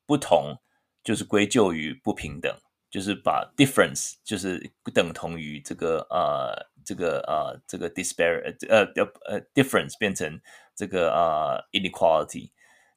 [0.07, 0.57] 不同，
[1.03, 2.55] 就是归咎于不平等，
[2.91, 8.85] 就是把 difference 就是等同于这个呃这个呃这个 disparity 呃
[9.25, 10.39] 呃 difference 变成
[10.77, 12.51] 这个呃 inequality。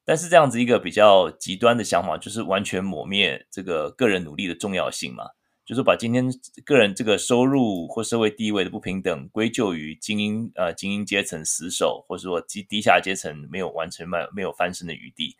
[0.10, 5.24] 但是这样子一个比较极端的想法，就是完全抹灭这个个人努力的重要性嘛，
[5.63, 6.28] 就是把今天
[6.65, 15.36] 个人这个收入或社会地位的不平等归咎于精英呃精英阶层死守，或者说低低下阶层没有完成没没有翻身的余地。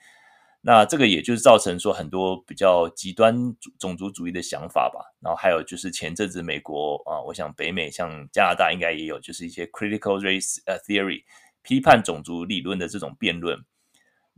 [0.62, 3.34] 那这个也就是造成说很多比较极端
[3.80, 5.02] 种族主义的想法吧。
[5.20, 11.24] 然后还有就是前阵子美国啊，我想北美像加拿大应该也有，就是一些 critical race 呃 theory
[11.64, 13.58] 批判种族理论的这种辩论。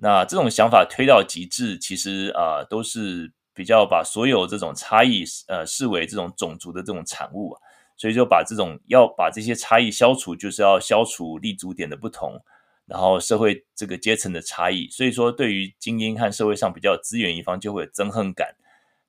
[0.04, 7.56] 那这种想法推到极致，其实啊、都是比较把所有这种差异呃视为这种种族的这种产物，
[7.96, 12.42] 所以就把这种要把这些差异消除，就是要消除立足点的不同，
[12.88, 14.88] 然后社会这个阶层的差异。
[14.90, 18.56] 所以说，对于精英和社会上比较资源一方，就会有憎恨感，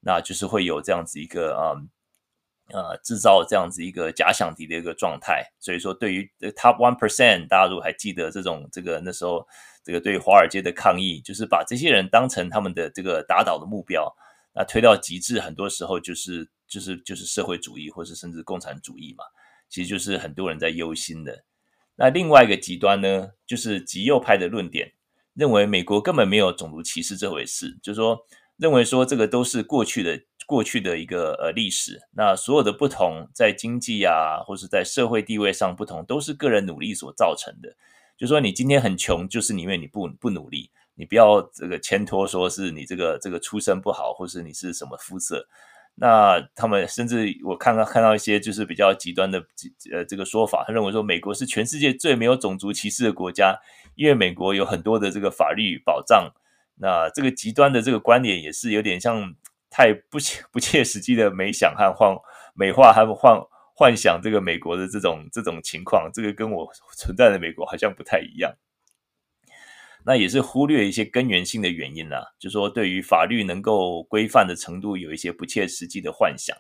[0.01, 1.73] 那就是会有这样子一个啊。
[1.73, 1.83] 呃
[2.71, 9.47] 呃，制造这样子一个假想敌的一个状态，所以说对于 top one percent，大家如果还记得这种这个那时候
[9.85, 14.15] 这个对华尔街的抗议，就是把这些人当成他们的这个打倒的目标，
[14.55, 19.25] 那推到极致，很多时候就是就是就是社会主义，或是甚至共产主义嘛，
[19.69, 21.45] 其实就是很多人在忧心的。
[21.97, 24.93] 那另外一个极端呢，就是极右派的论点，
[25.35, 30.21] 认为美国根本没有种族歧视这回事，就是说认为说这个都是过去的。
[30.45, 37.75] 过去的一个呃历史，那所有的不同在经济啊，或是在社会地位上不同，都是个人努力所造成的。
[38.23, 45.45] 就说你今天很穷，就是因为你不不努力，你不要这个牵拖说是你这个这个出身不好，或是你是什么肤色。
[45.97, 49.45] 那他们甚至我看到看到一些就是比较极端的
[49.91, 53.59] 呃这个说法，他认为说美国是全世界最没有种族歧视的国家，
[53.97, 56.33] 因为美国有很多的这个法律保障。
[56.77, 59.35] 那这个极端的这个观点也是有点像。
[59.75, 62.15] 太不切不切实际的美想和幻
[62.53, 63.41] 美化和幻
[63.75, 68.55] 幻想这个美国的这种这种情况，这个跟我存在的美国好像不太一样。
[70.05, 76.57] 那也是忽略一些根源性的原因啦，就说对于法律能够规范的程度有一些不切实际的幻想。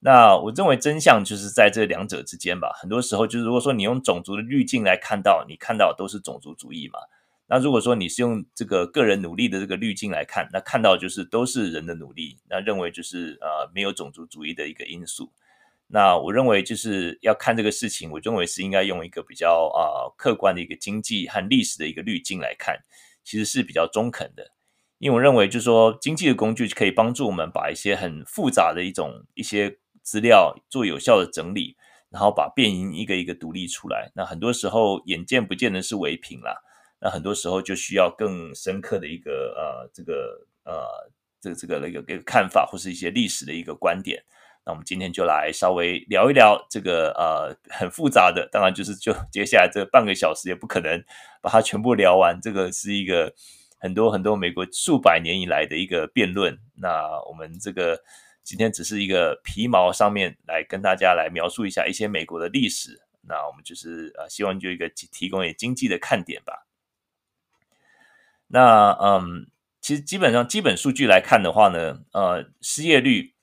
[0.00, 2.72] 那我认为真相就是在这两者之间吧。
[2.80, 6.98] 很多时候就是如果说你用种族的滤镜来看到，你看到都是种族主义嘛。
[7.46, 15.30] 那如果说你是用这个个人努力的这个滤镜来看，那看到就是都是人的努力，那认为就是呃没有种族主义的一个因素。
[15.94, 22.76] 那我认为就是要看这个事情，我认为是应该用一个比较啊、客观的一个经济和历史的一个滤镜来看，
[23.22, 24.50] 其实是比较中肯的。
[24.98, 31.76] 因为我认为就是说经济的工具可以帮助我们把一些很复杂的一种一些资料做有效的整理，
[32.10, 34.10] 然后把变音一个一个独立出来。
[34.16, 36.56] 那很多时候眼见不见得是唯品啦。
[37.00, 40.84] 那很多时候就需要更深刻的一个呃，这个呃，
[41.40, 44.20] 这个这个那个一个看法，或是一些历史的一个观点。
[44.66, 51.04] 那我们今天就来稍微聊一聊这个呃很复杂的，当然就是就接下来这半个小时也不可能
[51.42, 52.40] 把它全部聊完。
[52.40, 53.34] 这个是一个
[53.78, 56.58] 很多很多美国数百年以来的一个辩论。
[56.76, 58.02] 那我们这个
[58.42, 63.02] 今天只是一个皮毛上面来跟大家来描述一下一些美国的历史。
[63.26, 66.66] 那我们就是呃希望就一个提提供一个经济的看点吧。
[68.46, 69.46] 那嗯，
[69.82, 73.33] 其实基本上基本数据来看的话呢，呃，失业率，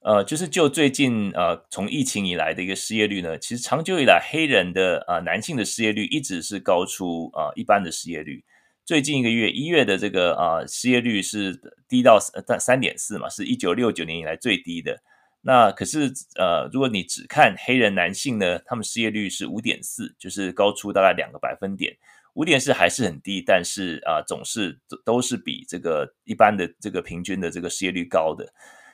[0.00, 8.44] 呃，就是就最近呃从疫情以来的一个失业率呢，其实长久以来黑人的呃男性的失业率一直是高出呃一般的失业率。
[8.84, 15.02] 最近一个月一月的这个呃失业率是低到三三点四嘛，是一九六九年以来最低的。
[15.40, 21.96] 那可是呃，如果你只看黑人男性呢，他们失业率是五点四，就是高出大概两个百分点。
[22.34, 28.46] 五点四还是很低，但是啊、总是都是比这个一般的这个平均的这个失业率高的。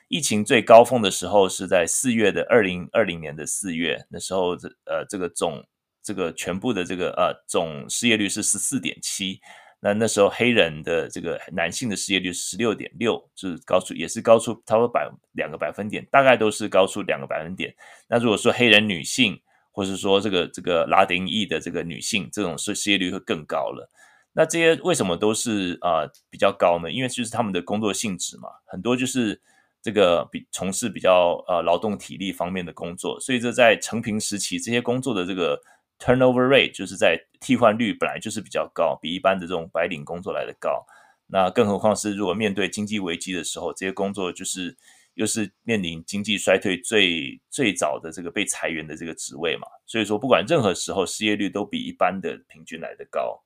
[0.07, 5.65] 疫情最高峰的时候是在四月的二零二零年的四月，那时候这呃这个总
[6.03, 9.39] 这个全部的这个呃总失业率是十四点七，
[9.79, 17.73] 那那时候黑人的这个男性的失业率是十六点六，是高出也是高出差不多百两个百分点，大概都是高出两个百分点。
[18.07, 19.41] 那如果说黑人女性，
[19.71, 23.89] 或是说这个这个拉丁裔的这个女性，这种失失业率会更高了。
[24.33, 26.91] 那这些为什么都是啊、呃、比较高呢？
[26.91, 29.41] 因为就是他们的工作性质嘛，很多就是
[29.85, 35.61] 这个比从事比较呃劳动体力方面的工作，所以这在成平时期，这些工作的这个
[35.99, 40.83] turnover rate 就是在替换率本来就是比较高，比一般的这种白领工作来的高。
[41.27, 44.75] 那更何况是如果面对经济危机的时候，这些工作就是。
[45.15, 53.41] 又是面临经济衰退最最早的这个被裁员的这个职位嘛，所以说不管任何时候失业率都比一般的平均来得高。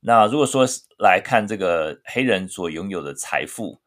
[0.00, 0.66] 那如果说
[0.98, 3.80] 来看这个黑人所拥有的财富，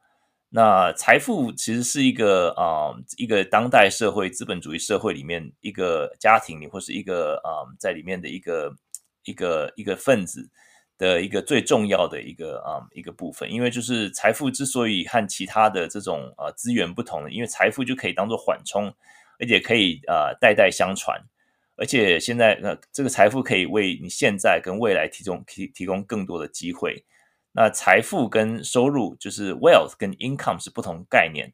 [0.50, 8.74] 那财富其实是一个啊、一个当代社会资本主义社会里面一个家庭里或是一个啊、在里面的一个
[9.24, 10.50] 一个一个分子。
[11.00, 18.91] 的一个最重要的一个啊、一个部分，因为就是财富之所以和其他的这种呃资源不同，因为财富就可以当做缓冲，
[19.39, 21.16] 而且可以呃代代相传，
[21.76, 27.06] 而且现在呃这个财富可以为你现在跟未来提供提提供更多的机会。
[27.60, 31.51] 那财富跟收入就是 wealth 跟 income 是不同概念。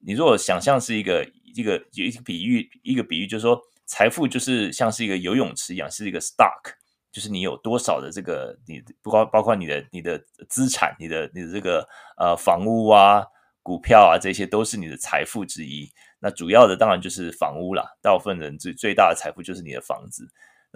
[0.00, 1.24] 你如果想象是一个
[1.54, 6.74] 一个一个比喻，一个比喻就是说财富就是像是一个游泳池一样，是一个 stock。
[7.12, 11.88] 就是你有多少的这个你不包包括你的你的资产，你的你的这个
[12.18, 13.24] 呃房屋啊、
[13.62, 15.88] 股票啊，这些都是你的财富之一。
[16.18, 20.26] 那主要的当然就是房屋啦，大部分人最最大的财富就是你的房子。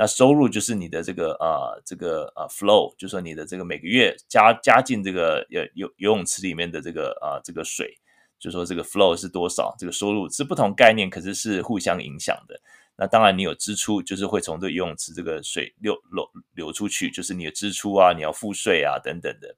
[0.01, 7.99] 那收入就是你的这个呃这个呃 flow，就是说你的这个每个月加加进这个游游游泳池里面的这个呃这个水，
[8.39, 12.61] 就说这个 flow 是多少，这个收入是不同概念，可是是互相影响的。
[12.95, 19.57] 那当然你有支出，就是会从这游泳池这个水流流流出去，就是你的支出啊，你要付税啊等等的。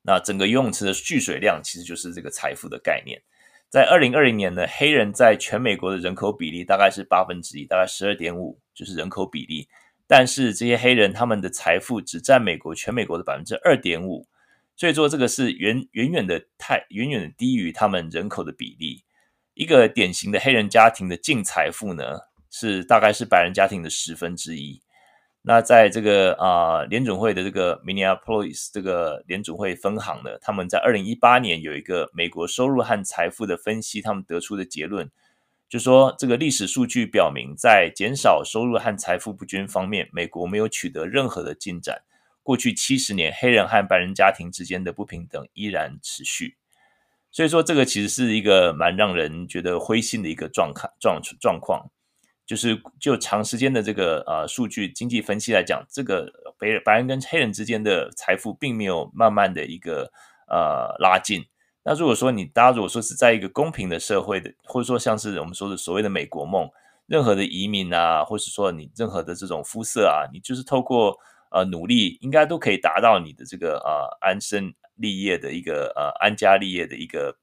[0.00, 3.20] 那整个游泳池的蓄水量其实就是这个财富的概念。
[3.70, 9.68] 在二零二零年呢，黑人在全美国的人口比例大概是八分之一，大概十二点五，就是人口比例。
[10.08, 14.26] 但是这些黑人他们的财富只占美国全美国的百分之二点五，
[14.74, 19.04] 所以说这个是远远远的太远远的低于他们人口的比例。
[19.54, 22.18] 一个典型的黑人家庭的净财富呢，
[22.50, 24.82] 是大概是白人家庭的十分之一。
[25.42, 35.10] 那在这个啊、联准会的这个 Minneapolis 这个联准会分行呢，他们在二零一八年有一个美国收入和财富的分析，他们得出的结论，
[35.66, 42.02] 就说这个历史数据表明，在减少收入和财富不均方面，美国没有取得任何的进展。
[42.42, 46.56] 过去七十年，黑人和白人家庭之间的不平等依然持续。
[47.30, 51.90] 所以说，这个其实是一个蛮让人觉得灰心的一个状况状状况。
[52.50, 56.28] 就是就长时间的这个呃数据经济分析来讲，这个
[56.58, 60.10] 白人白人跟黑人之间的财富并没有慢慢的一个
[60.48, 61.44] 呃拉近。
[61.84, 66.68] 那如果说你大家如果说是在一个公平的社会的，或者说像是我们说的所谓的美国梦，
[67.06, 71.16] 任何的移民啊，或是说你任何的这种肤色啊，你就是透过
[71.52, 77.36] 呃努力，应该都可以达到你的这个呃安身立业的一个呃安家立业的一个。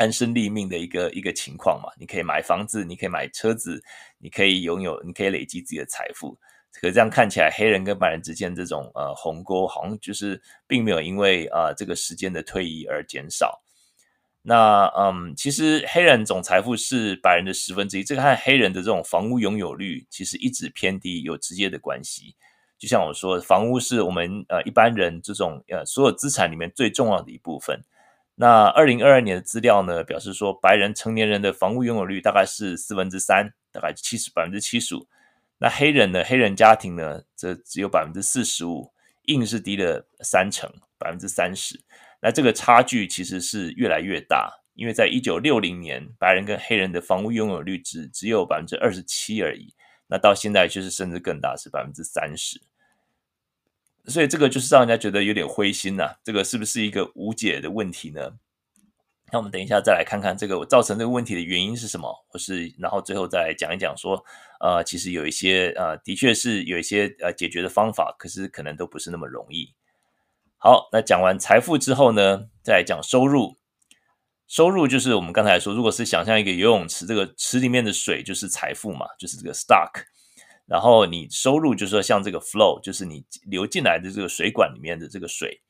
[0.00, 3.78] 安身立命的一个一个情况嘛，你可以买房子，你可以买车子，
[4.16, 6.38] 你可以拥有，你可以累积自己的财富。
[6.72, 13.62] 可这样看起来，黑人跟白人之间这种呃鸿沟，好像就是并没有因为呃这个时间的推移而减少。
[14.40, 22.34] 那嗯，其实黑人总财富是白人的十分之一，这个和黑人的这种房屋拥有率其实一直偏低有直接的关系。
[22.78, 27.78] 就像我说，房屋是我们呃一般人这种呃所有资产里面最重要的一部分。
[28.40, 35.06] 那二零二二年的资料呢，表示说，白人成年人的房屋拥有率大概是四分之三，大概七十百分之七十五。
[35.58, 38.90] 那黑人呢，黑人家庭呢，则只有百分之四十五，
[39.24, 41.78] 硬是低了三成，百分之三十。
[42.22, 49.74] 那这个差距其实是越来越大，因为在一九六零年，白人跟黑人的房屋拥有率只只有百分之二十七而已，
[50.06, 52.58] 那到现在就是甚至更大，是百分之三十。
[54.06, 58.32] 所以这个就是让人家觉得有点灰心呐、这个是不是一个无解的问题呢？
[59.32, 64.20] 那我们等一下再来看看这个造成这个问题的原因是什么，或是然后最后再来讲一讲说，
[64.58, 69.72] 呃，其实有一些呃，的确是有一些呃解决的方法，可是可能都不是那么容易。
[70.58, 73.56] 好，那讲完财富之后呢，再来讲收入。
[74.48, 79.92] 收入就是我们刚才说，如果是想象一个游泳池，这个池里面的水就是财富嘛，就是这个 stock。
[80.70, 85.62] 然后你收入就是说像这个 flow，就是你流进来的这个水管里面的这个水，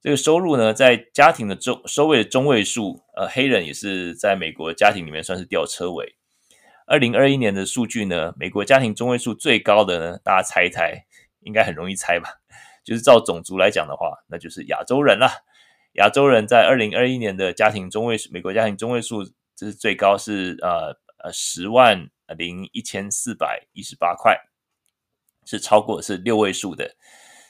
[0.00, 6.16] 这个收入呢，在家庭的中收入的中位数，呃，黑人也是在美国家庭里面算是吊车尾。
[6.86, 11.04] 二零二一年的数据呢，美国家庭中位数最高的呢，大家猜一猜，
[11.40, 12.40] 应该很容易猜吧？
[12.82, 15.30] 就是照种族来讲的话，那就是亚洲人啦。
[15.96, 19.24] 亚洲人在二零二一年的家庭中位数，美国家庭中位数
[19.54, 22.08] 这是最高是呃呃十万。
[22.34, 24.36] 零一千四百一十八块，
[25.44, 26.96] 是超过是六位数的。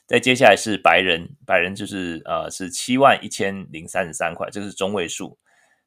[0.06, 5.38] 再接下来是白人，白人就是呃是七万一千零三十三块，这个是中位数。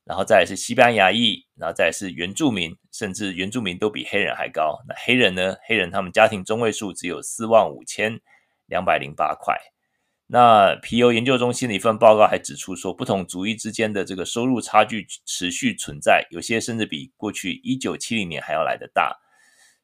[0.04, 4.80] 然后再是西班牙裔，然后再是原住民，甚至原住民都比黑人还高。
[4.88, 5.56] 那黑人呢？
[5.68, 8.20] 黑人他们家庭中位数只有四万五千
[8.68, 9.58] 两百零八块。
[10.28, 19.20] 那皮尤研究中心的一份报告还指出说，不同族裔之间的这个收入差距持续存在，有些甚至比过去一九七零年还要来得大。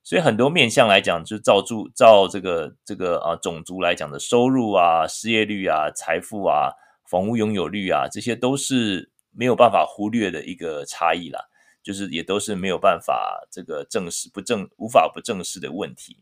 [0.04, 6.72] 所以很多面向来讲，就照住照这个这个啊种族来讲的收入啊、失业率啊、财富啊、
[7.08, 11.40] 房屋拥有率啊，这些都是没有办法忽略的一个差异啦，
[11.84, 16.18] 就是也都是没有办法这个正视不正无法不正视的问题。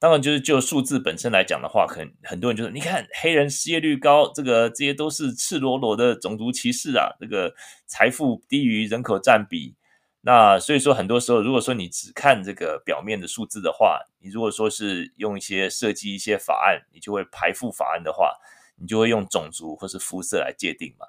[0.00, 7.52] 当然，就是就数字本身来讲的话，很很多人就说，你看黑人失业率高，这个这些都是赤裸裸的种族歧视啊，这个
[7.86, 9.74] 财富低于人口占比。
[10.20, 18.32] 那所以说，很多时候，如果说你只看这个表面的数字的话，你如果说是用一些设计一些法案，你就会排富法案的话，
[18.76, 21.06] 你就会用种族或是肤色来界定嘛。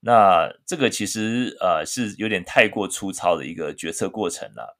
[0.00, 4.76] 那这个其实呃是有点太过粗糙的一个决策过程了，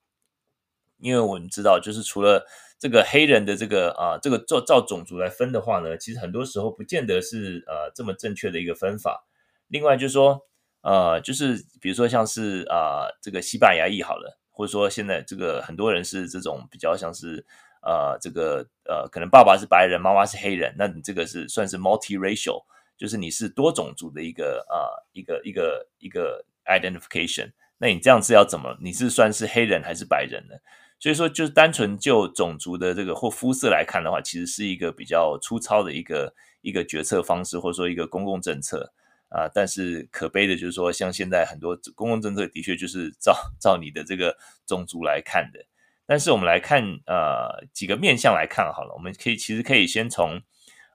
[0.99, 2.47] 因为我们知道，就是除了
[2.85, 9.27] 这个黑人的这个啊，这个照照种族来分的话呢，其实很多时候不见得是呃这么正确的一个分法。
[9.69, 10.39] 另外就是说，
[10.83, 17.43] 呃，就是比如说像是啊、呃、这个西班牙裔好了，或者说现在这个很多人是这种比较像是
[17.81, 22.65] 呃这个呃可能爸爸是白人，妈妈是黑人，那你这个是算是 multiracial，
[22.99, 27.51] 就是你是多种族的一个啊、一个一个一个 identification。
[27.79, 28.77] 那你这样子要怎么？
[28.79, 30.55] 你是算是黑人还是白人呢？
[30.99, 38.93] 所以说，就是单纯就种族的这个或肤色来看的话，其实是一个比较粗糙的一个一个决策方式，或者说一个公共政策
[39.29, 45.59] 啊、但是可悲的就是说，像现在很多公共政策的确就是照照你的这个种族来看的。
[46.07, 50.41] 但是我们来看呃几个面向来看好了，我们可以其实可以先从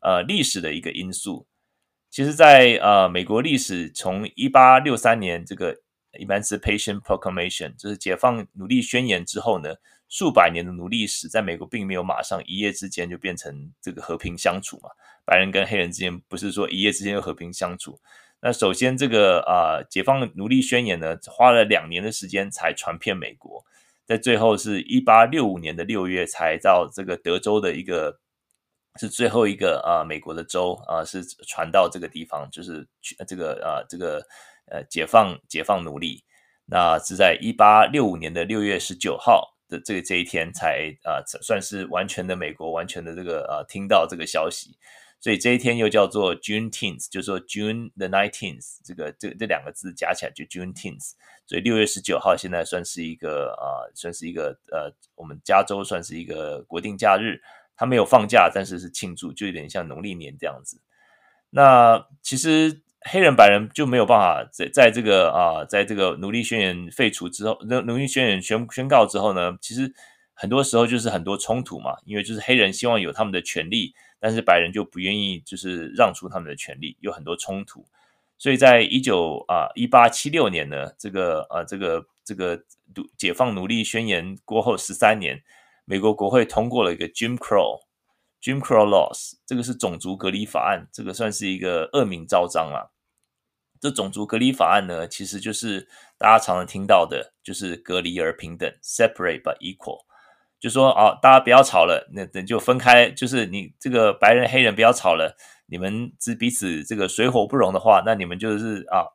[0.02, 1.48] 呃历史的一个因素。
[2.10, 5.82] 其实在，在呃美国历史从一八六三年这个
[6.14, 9.76] Emancipation Proclamation 就是解放奴隶宣言之后呢。
[10.12, 14.90] 数百年的奴隶史，在美国并没有马上一夜之间就变成这个和平相处嘛。
[15.24, 18.00] 白人跟黑人之间不是说一夜之间就和平相处。
[18.42, 23.64] 那首先，这个啊、解放奴隶宣言呢，花了两年的时间才传遍美国，
[24.04, 28.20] 在最后是一八六五年的六月才到这个德州的一个，
[29.00, 34.26] 是最后一个啊、美国的州啊、是传到这个地方，就是去这个啊、这个
[34.70, 36.24] 呃，解放解放奴隶，
[36.66, 39.56] 那是在一八六五年的六月十九号。
[39.70, 44.76] 的这个这一天才啊、呃，算是完全的美国，完全的这个、呃，听到这个消息，
[45.20, 51.12] 所以这一天又叫做 Juneteenth，就是说 June the nineteenth，这个这这两个字加起来就 Juneteenth，
[51.46, 57.40] 所以六月十九号现在算是一个啊、呃，算是一个呃，我们加州算是一个国定假日，
[57.76, 60.82] 它没有放假，但是是庆祝，就有点像农历年这样子。
[61.52, 62.82] 那其实。
[63.02, 69.94] 黑人、白人就没有办法在在这个啊，在这个奴隶宣言废除之后，奴奴隶宣言宣宣告之后呢，其实
[70.34, 77.86] 很多时候就是很多冲突嘛，因为就是黑人希望有他们的权利，但是白人就不愿意就是让出他们的权利，有很多冲突。
[78.38, 82.62] 所以在一九啊一八七六年呢，这个啊这个这个
[83.18, 85.42] 解放奴隶宣言过后十三年，
[85.86, 87.89] 美国国会通过了一个 Jim Crow。
[88.42, 92.92] Jim Crow Laws，这个是种族隔离法案，这个算是一个恶名昭彰啊。
[93.82, 95.88] 这种族隔离法案呢，其实就是
[96.18, 100.06] 大家常常听到的，就是隔离而平等 （separate but equal）。
[100.60, 105.36] 就说啊，大家不要吵了，那等就分开，就是你这个白人黑人不要吵了，
[105.68, 109.08] 你们只彼此这个水火不容的话，那你们就是啊，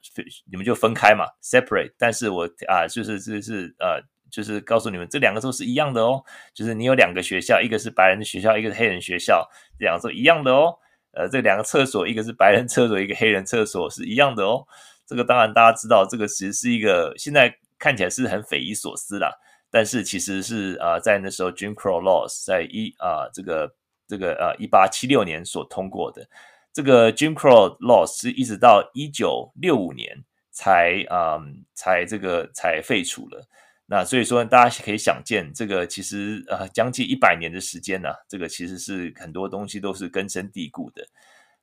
[0.51, 1.95] 你们就分开嘛，separate。
[1.99, 4.03] 但是我啊，就是就是呃。
[4.35, 6.20] 就是告诉你们，这两个都是一样的哦。
[6.53, 10.74] 就是你有两个学校，一个是白人的学校，一个是黑人学校，这两个是一样的哦。
[11.12, 14.66] 呃，这两个厕所，一个是白人厕所，一个黑人厕所，是一样的哦。
[15.07, 19.30] 这个当然大家知道，这个其实是一个现在看起来是很匪夷所思啦，
[19.70, 23.72] 但是其实是啊、在那时候 Jim Crow Laws 在一啊、这个
[24.09, 26.26] 这个呃一八七六年所通过的
[26.72, 31.39] 这个 Jim Crow Laws 是一直到一九六五年才啊、
[31.74, 33.47] 才这个才废除了。
[33.87, 41.07] 那所以说，大家可以想见，这个其实呃，将近一百年的时间呢、啊，这个其实是很多东西都是根深蒂固的。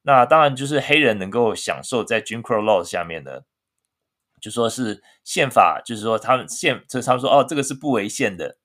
[0.04, 3.42] 那当然，就是黑人能够享受在 Jim Crow Law 下面呢，
[4.40, 8.56] 就说是宪法，就是说他们宪，就他们说哦，这个是不违宪的。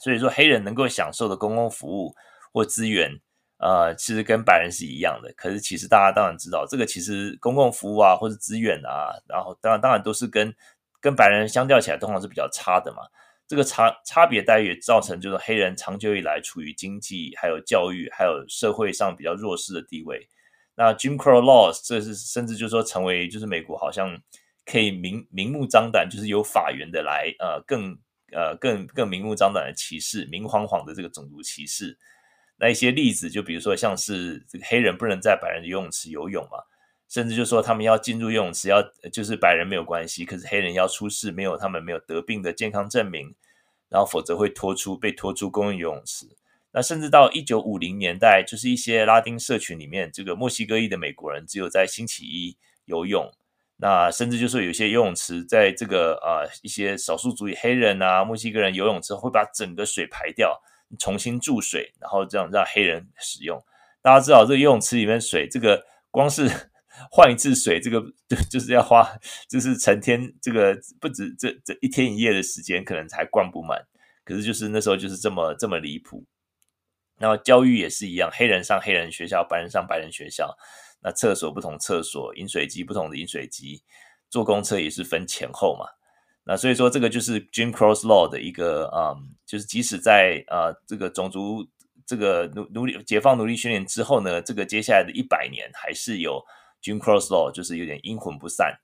[0.00, 2.14] 所以说，黑人能够享受的公共服务
[2.52, 3.10] 或资源，
[3.58, 5.32] 呃，其实跟白人是一样的。
[5.36, 10.54] 可是，其实大家当然知道，这个其实公共服务啊，或者资源啊，然后当然当然都是跟。
[11.00, 13.02] 跟白人相较起来，通常是比较差的嘛。
[13.48, 20.28] 这个差差别待遇造成，就是黑人长久以来处于经济、还有教育、还有社会上比较弱势的地位。
[20.76, 24.16] 那 Jim Crow Laws 这是甚至就是说成为就是美国好像
[24.64, 27.98] 可以明明目张胆，就是有法源的来呃更
[28.32, 31.98] 呃更更明目张胆的歧视，明晃晃的这个种族歧视。
[32.56, 36.58] 那一些例子就比如说像是这个黑人不能在白人的游泳池游泳嘛。
[37.10, 38.80] 甚至就说他们要进入游泳池，要
[39.12, 43.34] 就是白人没有关系，可是黑人要出示没有他们没有得病的健康证明，
[43.88, 46.28] 然后否则会拖出被拖出公共游泳池。
[46.70, 53.28] 那甚至到一九五零年代，就是一些拉丁社群里面，这个墨西哥裔的美国人只有在星期一游泳。
[53.78, 60.56] 那甚至就说有些游泳池在这个啊、一些少数族裔黑人啊墨西哥人游泳之后会把整个水排掉，
[60.96, 63.60] 重新注水，然后这样让黑人使用。
[64.00, 66.48] 大家知道这游泳池里面水，这个光是。
[67.10, 69.08] 换一次水，这个就就是要花，
[69.48, 73.80] 就是成天这个不止这这一天一夜的时间，可能才灌不满。
[74.24, 76.24] 可是就是那时候就是这么这么离谱。
[77.18, 80.56] 然后教育也是一样，黑人上黑人学校，白人上白人学校。
[81.02, 83.82] 那厕所不同厕所，饮水机不同的饮水机，
[84.28, 85.86] 坐公车也是分前后嘛。
[86.44, 91.66] 那所以说这个就是 Jim Crow Law 的一个啊、嗯，就是即使在啊、呃、这个种族
[92.06, 96.42] 这个奴奴隶解放奴隶训练之后呢，这个接下来的一百年还是有
[96.82, 98.80] Jim Cross Law 就是有点阴魂不散。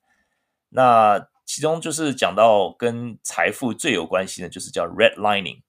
[0.69, 5.63] 那其中就是讲到跟财富最有关系的，就是叫 redlining。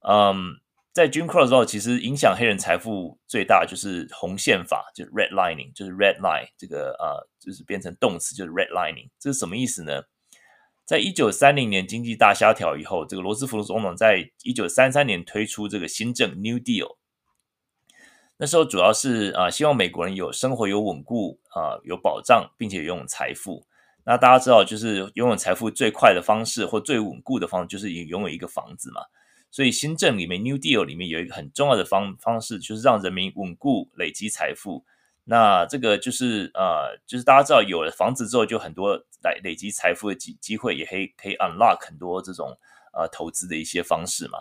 [0.00, 0.60] 嗯，
[0.92, 9.08] 在 Jim Cross Law 其实影响黑人财富最大就是红线法，就是 redlining，就是 red line 这个呃，就是变成动词，就是 redlining。
[9.18, 10.02] 这是什么意思呢？
[10.84, 16.97] 在一九三零年经济大萧条以后，这个罗斯福总统在一九三三年推出这个新政 New Deal。
[18.40, 23.66] 那时候主要是啊、希望美国人有生活有稳固啊、有保障，并且拥有财富。
[24.04, 29.02] 那大家知道，就是拥有财富最快的方式或最稳固的方式，就是拥有一个房子嘛。
[29.50, 34.84] 所以新政里面 New Deal 里面有一个很重要的方方式，就是让人民稳固累积财富。
[35.24, 42.56] 那这个就是呃，就是大家知道，有了房子之后，就很多来累积财富的机机会，也可以可以 unlock 很多这种
[42.94, 44.38] 呃投资的一些方式嘛。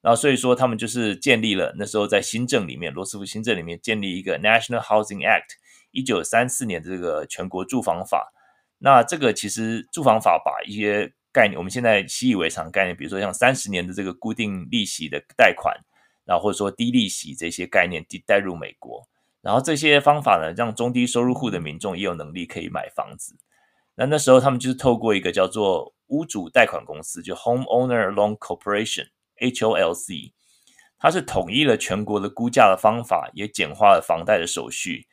[0.00, 5.56] 然后所以说，他们就是建立了那时候在新政里面，罗斯福新政里面建立一个 National Housing Act，
[5.90, 8.32] 一九三四年的这个全国住房法。
[8.78, 15.76] 那这个其实住房法把一些概念，我们现在习以为常概念，比如说像三十年的这个固定利息的贷款，
[16.24, 19.06] 然后或者说低利息这些概念带入美国。
[19.40, 23.36] 然后这些方法呢，让中低收入户的民众也有能力可以买房子。
[23.96, 28.36] 那那时候他们就是透过一个叫做屋主贷款公司，就 Homeowner Loan
[29.40, 30.32] HOLC，
[30.98, 35.06] 它是统一了全国的估价的方法，也简化了房贷的手续。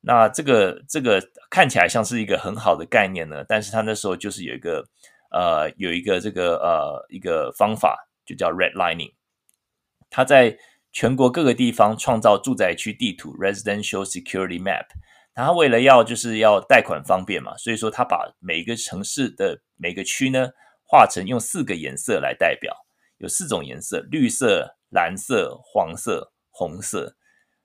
[0.00, 4.84] 那这个这个看起来像是一个很好的概念呢，但是它那时候就是有一个
[5.30, 9.12] 呃有一个这个呃一个方法，就叫 Redlining，
[10.08, 10.58] 它在。
[10.92, 14.86] 全国各个地方创造住宅区地图 （Residential Security Map），
[15.32, 20.48] 他为了要就是要贷款方便嘛，所以说他把每一个城市的每个区呢
[20.82, 22.76] 画成用四个颜色来代表，
[23.20, 27.16] 有四种颜色：绿色、蓝色、黄色、红色。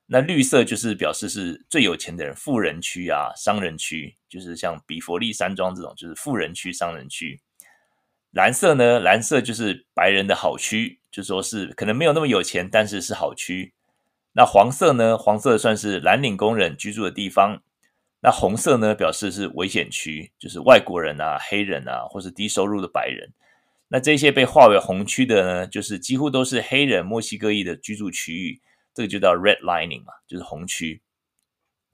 [0.06, 7.42] 那绿色就是表示是最有钱的人，富人区啊，商人区，就是像比佛利山庄这种，就是富人区、商人区。
[8.32, 11.00] 蓝色呢，蓝色就是白人的好区。
[11.10, 13.74] 就说是可能没有那么有钱，但是是好区。
[14.34, 15.18] 那黄色呢？
[15.18, 17.64] 黄色算是蓝领工人居住的地方。
[18.20, 18.94] 那红色呢？
[18.94, 23.32] 表示是危险区，就是外国人啊、黑人啊，或是低收入的白人。
[23.96, 28.62] 那这些被划为红区的呢，就是几乎都是黑人、墨西哥裔的居住区域，
[28.94, 31.02] 这个就叫 redlining 嘛，就是红区。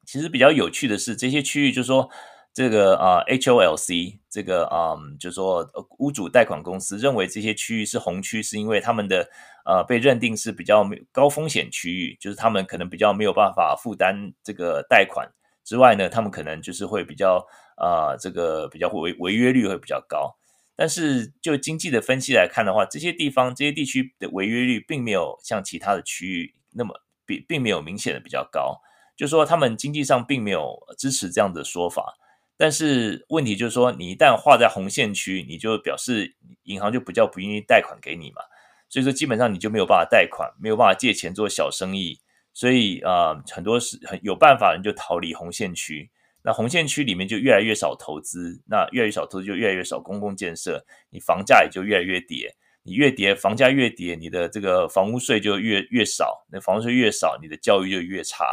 [0.07, 2.09] 其实比较有趣的是，这些区域就是说。
[2.53, 5.65] 这个啊，HOLC 这个啊，就是说
[5.99, 9.25] 屋主贷款公司认为这些区域是红区，是因为他们的
[9.63, 15.31] 呃被认定是比较高风险区域，就是他们可能比较没有办法负担这个贷款
[15.63, 17.41] 之外呢，他们可能就是会比较
[17.77, 20.35] 啊，这个比较违违约率会比较高。
[20.81, 28.81] 但是就经济的分析来看的话，这些地方这些地区的违约率并没有像其他的区域那么并并没有明显的比较高，
[29.15, 32.17] 就说他们经济上并没有支持这样的说法。
[32.57, 38.41] 但是问题就是说，你一旦划在红线区，你就表示银行就比较不愿意贷款给你嘛，
[38.89, 42.19] 所以说基本上你就没有办法贷款，没有办法借钱做小生意，
[42.53, 46.09] 所以啊、很多是很有办法人就逃离红线区。
[46.43, 58.45] 那红线区里面就越来越少投资，那越来越少投资就越来越少公共建设，你房价也就越来越跌，你越跌房价越跌，你的这个房屋税就越越少，那房屋税越少，你的教育就越差。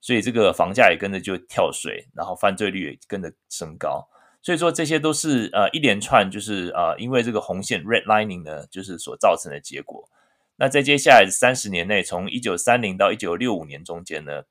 [0.00, 4.08] 所以这个房价也跟着就跳水，然后犯罪率也跟着升高。
[4.40, 10.08] 所以说这些都是呃一连串就是呃因为这个红线 redlining 呢，就是所造成的结果。
[10.56, 14.44] 那在接下来三十年内，从一九三零到一九六五年中间呢，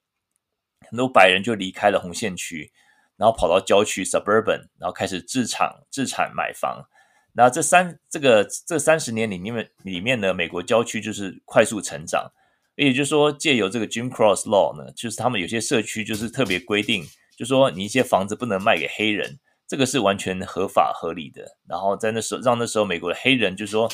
[0.90, 2.72] 很多白人就离开了红线区，
[3.16, 6.88] 然后跑到郊区 suburban，然后开始置产置产买房。
[7.34, 12.32] 那这三这个这三十年里面里面呢，美国郊区就是快速成长。
[12.76, 17.04] 也就是说，借由这个 Jim Crow Law 呢，就是他们有些社区就是特别规定，
[17.36, 21.58] 就说你一些房子不能卖给黑人，这个是完全合法合理的。
[21.68, 23.92] 然后在那时候，让那时候美国的黑人就说，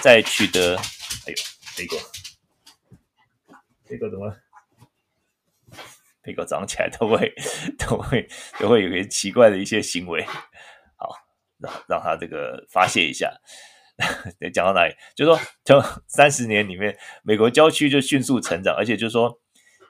[0.00, 1.34] 在取得，哎呦，
[1.74, 1.96] 飞狗，
[3.84, 4.32] 飞狗怎么？
[6.34, 7.32] 狗早上起来都会
[7.78, 10.22] 都会都会有些奇怪的一些行为，
[10.96, 11.14] 好，
[11.58, 13.32] 让让他这个发泄一下。
[14.54, 14.94] 讲到哪里？
[15.14, 19.38] 就说，就三十年里面，美国郊区就迅速成长，而且就是说，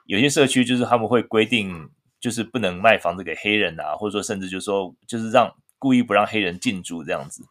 [0.05, 7.41] 有些社区就是他们会规定，就是不能卖房子给黑人啊，或者说甚至就是说，就是让故意不让黑人进驻这样子。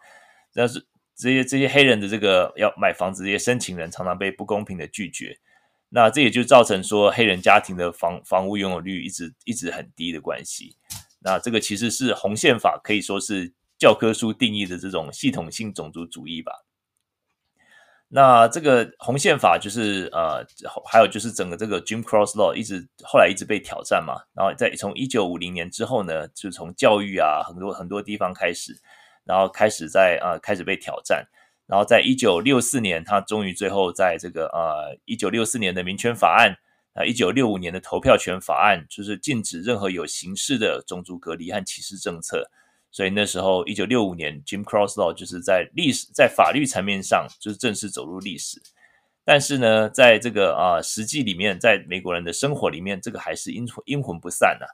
[0.53, 5.39] 但是这些这些黑人的这个要买房子这些申请人，常常被不公平的拒绝。
[5.91, 10.75] 那这也就造成说，黑人家庭的房房屋拥有率一直一直很低的关系。
[11.21, 13.53] 那这个其实是红线法可以说是。
[13.81, 16.53] 教科书定义的这种系统性种族主义吧。
[18.09, 20.45] 那这个红线法就是呃，
[20.85, 24.21] 还有就是整个这个 Jim Crow Law 一直后来一直被挑战嘛。
[24.35, 28.79] 然后在从一九五零年之后呢，就从教育啊很多很多地方开始，
[29.25, 31.27] 然后开始在呃开始被挑战。
[31.71, 36.53] 然后在一九六四年，他终于最后在这个呃一九六四年的民权法案
[36.95, 42.51] 啊，一九六五年的投票权法案，就是禁止任何有形式的种族隔离和歧视政策。
[42.91, 48.61] 所以那时候，一九六五年，Jim Crow Law 就是在历史、在法律层面上就是正式走入历史。
[49.25, 54.67] 但是呢，在这个啊、呃、实际里面，在美国人的生活里面，这个还是阴魂阴魂不散呐、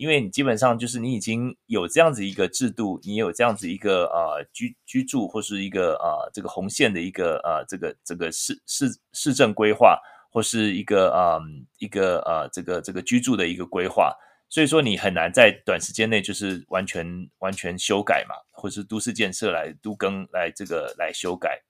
[0.00, 11.38] 因为你基本上就是你已经有这样子一个制度，你有这样子一个呃居居住或是一个呃这个红线的一个呃这个这个市市市政规划，或是一个呃
[11.76, 14.10] 一个呃这个这个居住的一个规划。
[14.48, 17.06] 所以说你很难在短时间内就是完全
[17.40, 21.60] 完全修改嘛，或是都市建设来都更来这个来修改。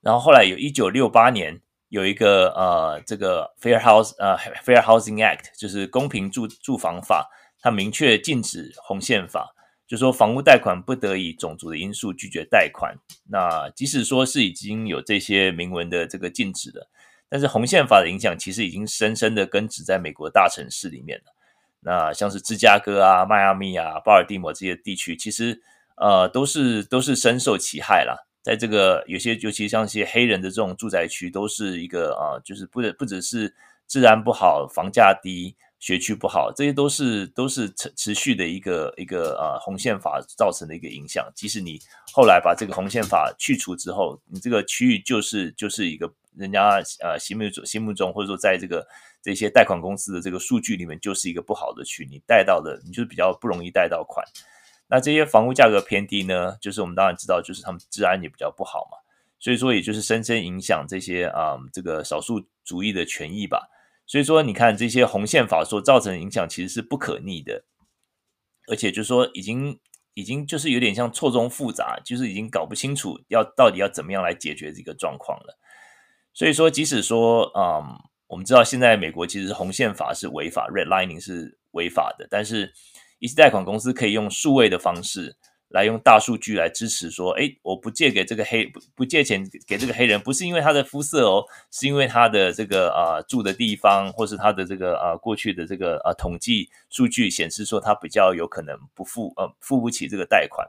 [0.00, 7.30] 然后后来有一九六八年有一个呃这个 Fair House 呃 Fair Housing Act，就是公平住住房法，
[7.60, 9.54] 它明确禁止红线法，
[9.86, 12.94] 就说房屋贷款不得以种族的因素拒绝贷款。
[13.30, 16.90] 那即使说是已经有这些明文的这个禁止了，
[17.28, 21.32] 但是红线法的影响其实已经深深的根植在美国大城市里面了。
[21.80, 25.62] 那像是芝加哥啊、迈阿密啊、巴尔的摩这些地区，其实
[25.96, 28.27] 呃都是都是深受其害啦。
[28.42, 33.54] 在这个有些，尤其像一些黑人的这种住宅区，都是一个啊、就是不不只是
[33.86, 41.30] 治安不好、房价低、学区不好，这些都是都是持持续的一个一个啊红线法造成的一个影响。
[41.34, 41.78] 即使你
[42.12, 48.86] 后来把这个红线法去除之后，你这个区域就是就是一个人家呃心目中心目中或者说在这个。
[49.20, 54.24] 这些贷款公司的这个数据里面，就是一个不好的区，你贷到的，你就是比较不容易贷到款。
[54.88, 58.98] 那这些房屋价格偏低呢，就是我们当然知道，就是他们治安也比较不好嘛。
[59.38, 63.68] 所以说，也就是深深影响这些啊、嗯，这个少数族裔的权益吧。
[64.06, 67.64] 所以说，你看这些红线法所造成的影响，其实是不可逆的，
[68.68, 69.78] 而且就是说，已经
[70.14, 75.58] 已经就是有点像错综复杂，就是已经搞不清楚要到底要怎么样来解决这个状况了。
[76.32, 77.78] 所以说，即使说啊。
[77.78, 82.70] 嗯我们知道现在美国其实红线法是违法，redlining 是违法的，但是
[83.18, 85.36] 一些贷款公司可以用数位的方式
[85.68, 100.66] 来用大数据来支持说，诶，我不借给这个黑不不借钱给这个黑人，不是因为他的肤色哦，是因为他的这个啊、住的地方，或是他的这个啊、过去的这个啊、统计数据显示说他比较有可能不付呃付不起这个贷款，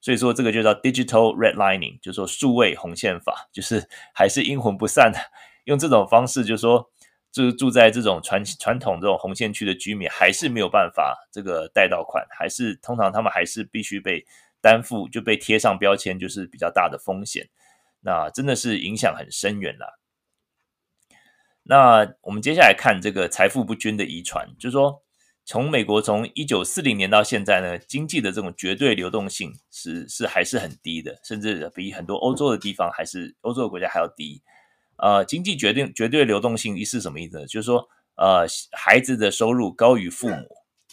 [0.00, 5.18] 所以说这个就叫 digital redlining，就说数位红线法，就是还是阴魂不散的。
[5.64, 6.60] 用这种方式，就是
[7.32, 14.24] 就，住住在这种传传统这种红线区的居民，还是没有办法这个贷到款，还是通常他们还是必须被
[14.60, 17.48] 担负，就被贴上标签，就是比较大的风险。
[18.00, 20.00] 那真的是影响很深远了。
[21.62, 25.02] 那我们接下来看这个财富不均的遗传，就是说，
[25.44, 34.42] 从美国从一九四零年到现在呢，经济的这种绝对流动性是是还是很低的，甚至比很多欧洲的地方还是欧洲的国家还要低。
[35.02, 37.46] 呃，经济决定绝对流动性是什么意思呢？
[37.46, 40.46] 就是说，呃，孩子的收入高于父母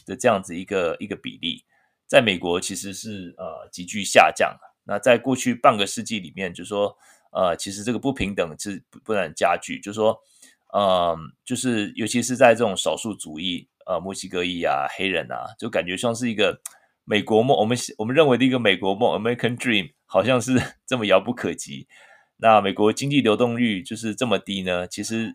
[0.05, 1.65] 的这样子一个一个比例，
[2.07, 4.57] 在美国其实是呃急剧下降。
[4.85, 6.97] 那在过去半个世纪里面，就是说，
[7.33, 9.77] 呃，其实这个不平等是不断加剧。
[9.81, 10.17] 就是说，
[10.71, 16.61] 呃，就是尤其是在这种少数族裔，呃，墨西哥裔啊、黑人啊，就感觉像是一个
[17.03, 17.57] 美国梦。
[17.57, 21.89] 我们我们认为的一个美国梦 （American Dream） 好像是 这么遥不可及。
[22.39, 24.87] 那美国经济流动率就是这么低呢？
[24.87, 25.33] 其实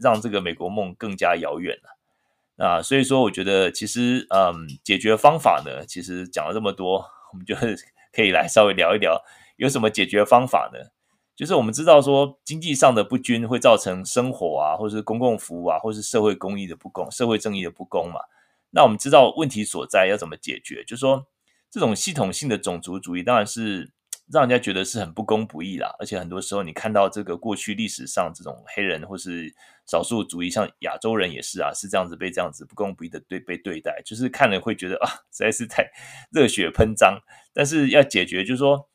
[0.00, 2.66] 让这个美国梦更加遥远了。
[2.66, 7.54] 啊，所以说我觉得其实嗯，解决方法呢，其实讲了这么多，我们就
[8.12, 9.22] 可以来稍微聊一聊，
[9.56, 10.90] 有什么解决方法呢？
[11.36, 18.20] 就是我们知道说经济上的不均会造成生活啊，或是公共服务啊，或是社会公益的不公、社会正义的不公嘛。
[18.70, 20.82] 那我们知道问题所在要怎么解决？
[20.84, 21.26] 就是说
[21.70, 23.90] 这种系统性的种族主义当然是。
[24.30, 29.54] 让人家觉得是很不公不义啦，而且很多时候你看到这个过去历史上这种黑人或是
[29.86, 35.90] 少数族裔，像亚洲人也是啊，是这样子被这样子不公不义的对被对待，就是看了会觉得啊，实在是太
[36.30, 37.18] 热血喷张。
[37.54, 38.88] 但是要解决，就是说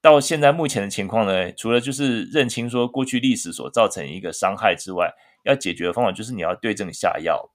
[0.00, 5.12] 到现在目前的情况呢，除了就是认清说过去历史所造成一个伤害之外，
[5.44, 7.50] 要解决的方法就是你要对症下药。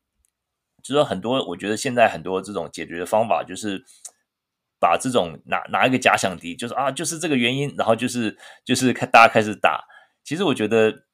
[0.83, 3.83] 就说很多，我觉得现在很多这种解决的方法就是。
[4.83, 9.85] 把这种拿拿一个假想敌，就是啊，就是这个原因，然后就是就是看大家开始打。
[10.25, 11.05] 其实我觉得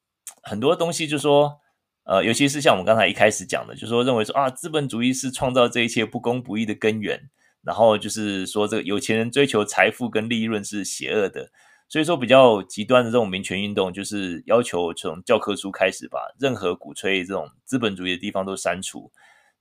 [0.42, 1.60] 很多东西，就是说，
[2.06, 7.30] 呃，尤其是像我们刚才一开始讲的，就是说认为说啊，资本主义是创造这一切不公不义的根源，
[7.62, 11.52] 然后就是说这个有钱人追求财富跟利润是邪恶的，
[11.88, 19.12] 所以说比较极端的这种民权运动，就是要求从教科书开始把任何鼓吹这种资本主义的地方都删除，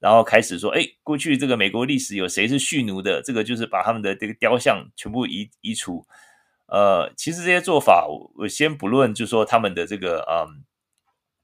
[0.00, 6.06] 然后开始说，哎，过去这个美国历史有谁是蓄奴的，这个就是把他们的这个雕像全部移移除。
[6.66, 10.64] 呃，其实这些做法，我我先不论，就说他们的这个嗯。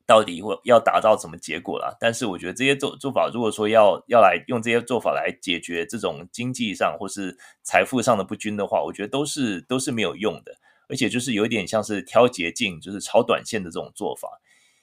[0.07, 1.97] 到底会要达到什么结果啦？
[1.99, 10.53] 但是我觉得这些做做法，如果说要要来用这些做法来解决这种经济上或是财富上的不均的话，我觉得都是都是没有用的，
[10.91, 14.29] 而且就是有点像是挑捷径，就是炒短线的这种做法。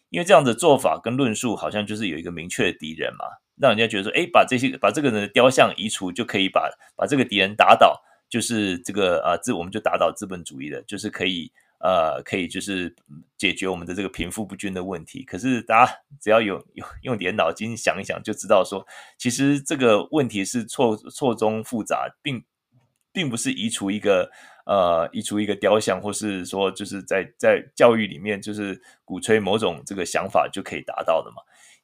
[0.09, 3.25] 因为这样的做法跟论述好像就是有一个明确的敌人嘛，
[3.61, 11.51] 让人家觉得说，哎，把这些把这个人的雕像移除就可以把把这个敌人打倒，就是这个啊这我们就打倒资本主义的，就是可以。
[11.83, 12.95] 呃，可以就是
[13.39, 15.23] 解决我们的这个贫富不均的问题。
[15.23, 18.85] 可是大家只要有有用点脑筋想一想，就知道说，
[19.17, 22.43] 其实这个问题是错错综复杂，并
[23.11, 24.29] 并不是移除一个
[24.67, 31.37] 呃移除一个雕像，或是说就是在在教育里面就是鼓吹某种这个想法就可以达到的嘛。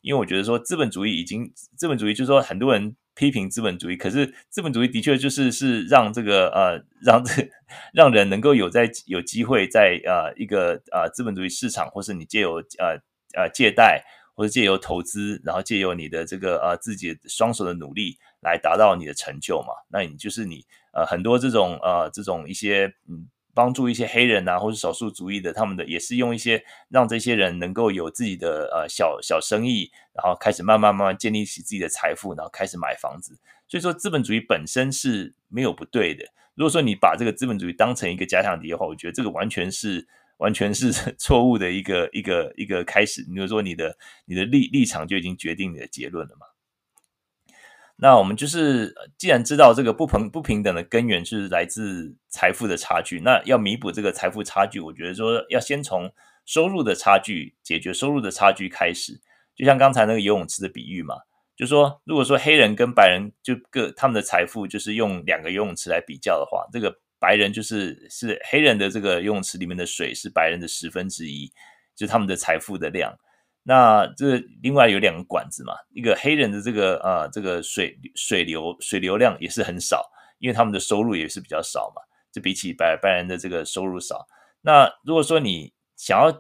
[0.08, 2.96] 因为我觉得说资本主义已经资本主义就是说很多人。
[3.20, 7.50] 批评资本主义，可是资本主义的确就是是让这个呃让这
[7.92, 12.94] 让人能够有在有机会在呃一个呃资本主义市场，或是你借由呃
[13.36, 14.04] 呃借贷，
[14.36, 19.74] 或者借由投资，然后借由你的这个呃自己双手的努力来达到你的成就嘛？
[19.90, 23.28] 那你就是你呃很多这种呃这种一些嗯。
[23.58, 33.36] 帮助一些黑人啊，或是少数族裔的，他们的也是用一些让这些人能够有自己的呃小小生意，然后开始慢慢慢慢建立起自己的财富，然后开始买房子。
[33.68, 36.24] 所以说，资本主义本身是没有不对的。
[36.54, 43.24] 如果说你把这个资本主义当成一个假想敌的话，我觉得这个完全是完全是 错误的一个一个一个开始。
[43.24, 46.46] 比如说，你的你的立立场就已经决定你的结论了嘛。
[48.00, 56.12] 那我们就是，既然知道这个不平不平等的根源是来自财富的差距，那要弥补这个财富差距，我觉得说要先从
[56.46, 59.20] 收入的差距解决收入的差距开始。
[59.56, 61.16] 就像刚才那个游泳池的比喻嘛，
[61.56, 71.52] 就说如果说黑人跟白人就各他们的财富就是用两个游泳池来比较的话，这个白人就是是黑人的这个游泳池里面的水是白人的十分之一，
[71.96, 73.18] 就是他们的财富的量。
[73.70, 80.10] 那这另外有两个管子嘛，一个黑人的这个呃这个水水流水流量也是很少，
[80.40, 82.02] 因为他们的收入也是比较少嘛，
[82.32, 84.26] 就比起白白人的这个收入少。
[84.62, 86.32] 那如果说你想要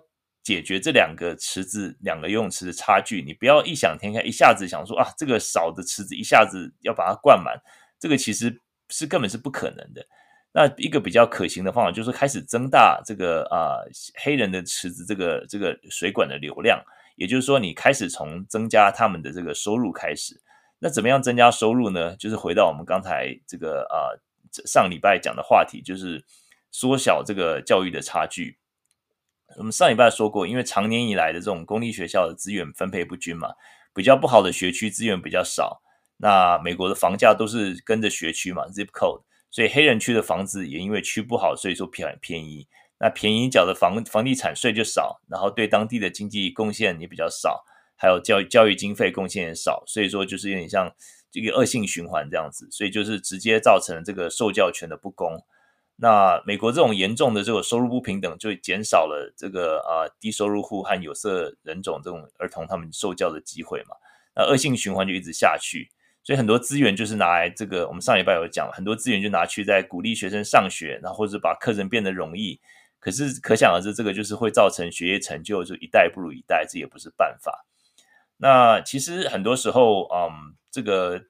[0.41, 7.61] 解决这两个池子两个游泳池的差距，你不要异想天开，一下子想说啊这个少的池子一下子要把它灌满，
[7.99, 10.01] 这个其实是根本是不可能的。
[10.53, 13.83] 那一个比较可行的方法就是开始增大这个啊、
[14.23, 16.81] 黑人的池子这个这个水管的流量。
[17.17, 20.39] 也就是说，你开始从增加他们的这个收入开始，
[20.77, 22.15] 那怎么样增加收入呢？
[22.15, 26.23] 就是回到我们刚才这个啊、呃、上礼拜讲的话题，就是
[26.71, 28.59] 缩小这个教育的差距。
[29.57, 33.49] 我们上礼拜说过，因为长年以来的这种公立学校的资源分配不均嘛，
[33.95, 35.81] 比较不好的学区资源比较少，
[36.17, 42.67] 那美国的房价都是跟着学区嘛，zip code，所以黑人区的房子也因为区不好，所以说便便宜。
[42.99, 47.63] 那便宜缴的房房地产税就少，然后对当地的经济贡献也比较少，
[47.95, 50.91] 还有教育教育经费贡献也少，所以说就是有点像
[51.31, 55.39] 这个恶性循环这样子，所以就是直接造成了这个受教权的不公。
[55.99, 63.95] 那美国这种严重的这个收入不平等，就减少了这个啊低收入户和有色人种这种儿童他们受教的机会嘛。
[64.35, 65.89] 那恶性循环就一直下去，
[66.23, 72.59] 所以很多资源就是拿来这个，我们上礼拜有讲，很多资源就拿去在鼓励学生上学，然后或者把课程变得容易。
[73.07, 77.65] 可是可想而知，这个就是会造成学业成就就一代不如一代，这也不是办法。
[78.35, 81.21] 那其实很多时候，嗯，这个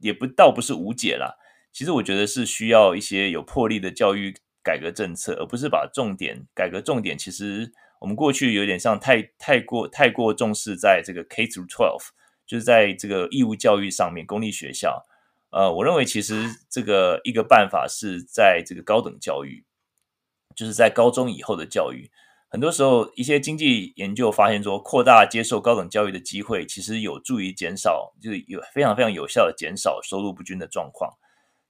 [0.00, 1.36] 也不倒不是无解啦。
[1.70, 7.16] 其实我觉得是需要一些有魄力的教育改革政策，而不是把重点改革重点。
[7.16, 12.08] 其实我们过去有点像太太过太过重视在这个 K through twelve，
[12.44, 15.06] 就是在这个义务教育上面，公立学校。
[15.50, 19.64] 呃，我认为其实这个一个办法是在这个高等教育。
[20.60, 22.10] 就是在高中以后的教育，
[22.50, 31.10] 很多时候一些经济研究发现说，扩大接受高等教育的机会，其实有助于减少，就是有非常非常有效的减少收入不均的状况。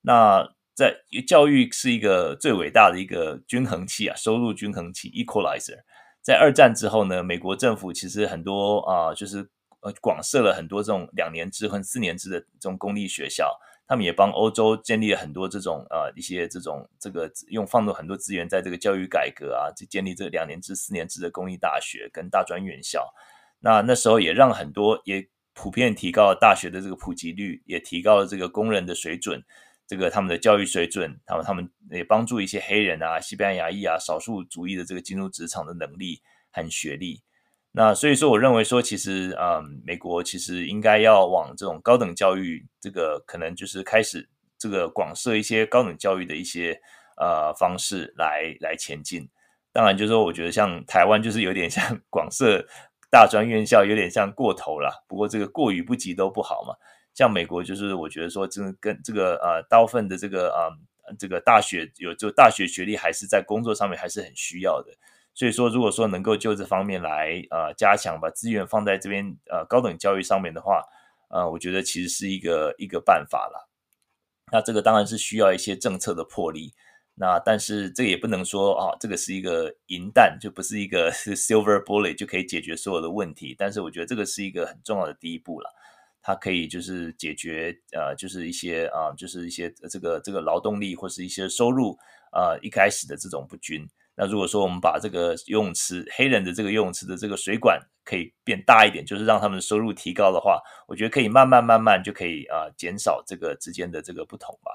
[0.00, 5.78] 那在教育是一个最伟大的一个均衡器啊，收入均衡器 （equalizer）。
[6.20, 9.48] 在二战之后呢，美国政府其实很多啊、就是
[9.82, 13.56] 呃广设了很多这种两年制和四年制的这种公立学校。
[13.90, 23.12] 他们也帮欧洲建立了很多这种呃一些这种这个用放了很多资源在这个教育改革啊，就建立这两年制、四年制的公立大学跟大专院校。
[23.58, 29.42] 那那时候也让很多也普遍提高了大学的这个普及率，也提高了这个工人的水准。
[29.88, 36.22] 这个他们的教育水准，他们他们也帮助一些黑人啊、西班牙裔啊、少数族裔的这个进入职场的能力
[36.52, 37.20] 和学历。
[37.72, 46.80] 那所以说，我认为说，其实啊、嗯，美国其实应该要往这种高等教育，这个可能就是开始这个广设一些高等教育的一些
[47.16, 49.28] 呃方式来来前进。
[49.72, 52.66] 当然，就是说，我觉得像台湾就是有点像 广设
[53.08, 55.04] 大专院校，有点像过头了。
[55.06, 56.74] 不过这个过于不及都不好嘛。
[57.14, 60.74] 像美国，就是我觉得说，真的跟这个呃大部分的这个啊、
[61.16, 64.92] 这个大学有就大学学历，还是在工作上面还是很需要的。
[65.34, 70.82] 所以说，如果说能够就这方面来呃加强，把资源放在这边呃高等教育上面的话，
[71.28, 73.68] 呃，我觉得其实是一个一个办法了。
[74.52, 76.74] 那这个当然是需要一些政策的魄力。
[77.14, 83.54] 那但是这个也不能说啊，这个是一个银弹，就不是一个 silver bullet 就可以解决所有的问题。
[83.58, 85.70] 但是我觉得这个是一个很重要的第一步了，
[86.22, 91.96] 它可以就是解决呃，就是一些啊，就是一些这个这个劳动力或是一些收入
[92.32, 93.86] 啊一开始的这种不均。
[94.14, 104.72] 那如果说我们把这个游泳池黑人的这个游泳池的这个水管可以变大一点，就是让他们的收入提高的话，我觉得可以慢慢慢慢就可以啊减少这个之间的这个不同吧。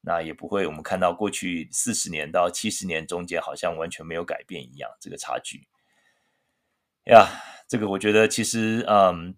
[0.00, 5.66] 那也不会我们看到过去四十年到七十年中间好像完全没有改变一样，这个差距。
[7.04, 7.26] 呀，
[7.68, 9.34] 这个我觉得其实嗯。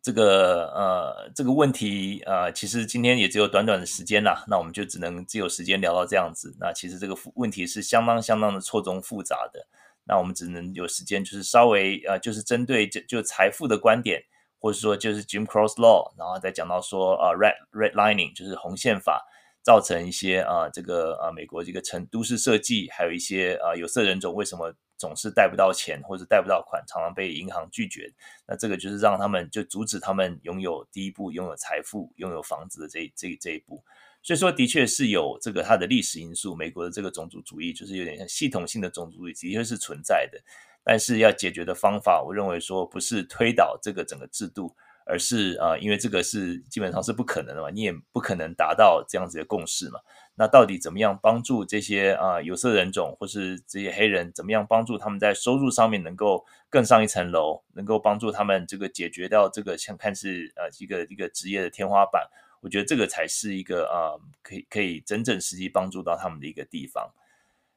[0.00, 6.56] 这个呃，这个问题呃，其实今天也只有短短的时间啦，那我们就只能只有时间聊到这样子。
[6.60, 9.66] 那其实这个问题是相当相当的错综复杂的，
[10.04, 14.22] 那我们只能有时间就是稍微呃，就是针对就就财富的观点，
[14.58, 19.26] 或者说就是 Jim Crow Law，然后再讲到说呃，Red Redlining 就是红线法
[19.62, 24.72] 造成一些啊、这个啊、美国这个城都市设计，还有一些啊、有色人种为什么？
[24.98, 28.12] 总是贷不到钱或者贷不到款，常常被银行拒绝。
[28.46, 33.82] 那这个就是让他们就阻止他们拥有第一步拥有财富、拥有房子的这这这一步。
[34.20, 36.54] 所以说，的确是有这个它的历史因素。
[36.54, 40.38] 美国的这个种族主义就是有点像系统性的种族主义，的确是存在的。
[40.82, 44.74] 但是要解决的方法，我认为说不是推倒这个整个制度。
[45.08, 49.98] 而是啊、因为这个是基本上是不可能的嘛，你也不可能达到这样子的共识嘛。
[50.34, 62.28] 那到底怎么样帮助这些啊、有色人种或是这些黑人，怎么样帮助他们在收入上面能够更上一层楼，能够帮助他们这个解决掉这个像看似呃一个一个职业的天花板？
[62.60, 67.12] 我觉得这个才是一个啊、可以可以真正实际帮助到他们的一个地方。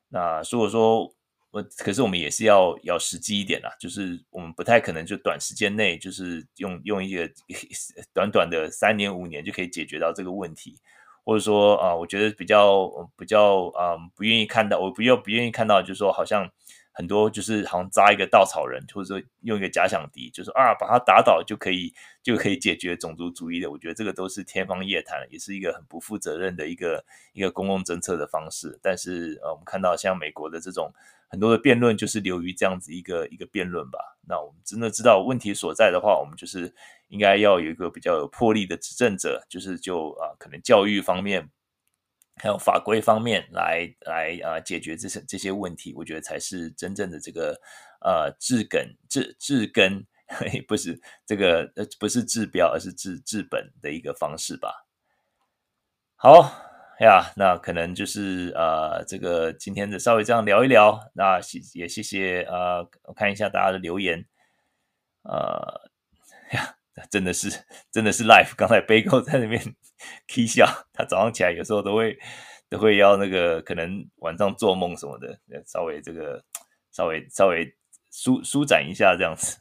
[0.10, 1.14] 那如果说，
[1.52, 7.30] 我可是我们也是要要实际一点啦，就是我们不太可能就短时间内就是用用一个
[8.14, 10.80] 短短的三年五年就可以解决到这个问题，
[11.24, 16.50] 或者说啊、我觉得比较比较啊、不愿意看到，我不要不愿意看到，就是说好像。
[16.94, 23.72] 很多就是好像扎一个稻草人，或者说用一个假想敌，就是啊把他打倒就可以就可以解决种族主义的。
[23.72, 28.78] 我觉得这个都是天方夜谭，也是一个很不负责任的一个一个公共政策的方式。
[28.82, 30.92] 但是呃，我们看到像美国的这种
[31.30, 34.18] 很多的辩论，就是流于这样子一个一个辩论吧。
[34.28, 36.74] 那我们真的知道问题所在的话，我们就是
[37.08, 41.50] 应该要有一个比较有魄力的执政者，就是就啊可能教育方面。
[42.38, 47.60] 还有法规方面来来啊、解决这些这些问题，我觉得才是真正的这个
[48.02, 50.06] 呃治根治治根，
[50.68, 54.88] 不是这个呃不是治标，而是治治本的一个方式吧。
[56.16, 56.42] 好
[57.02, 61.40] 呀，那可能就是呃这个今天的稍微这样聊一聊，那
[61.74, 64.26] 也谢谢呃我看一下大家的留言，
[65.24, 65.90] 呃
[66.54, 66.76] 呀。
[67.10, 67.50] 真的是，
[67.92, 68.54] 真的是 life。
[68.56, 69.62] 刚才 Bagel 在那边
[70.28, 72.18] k 笑，他早上起来有时候都会
[72.70, 76.44] 都会要那个，可能晚上做梦什么的，稍微这个
[76.92, 77.74] 稍微稍微
[78.12, 79.58] 舒舒展一下这样子。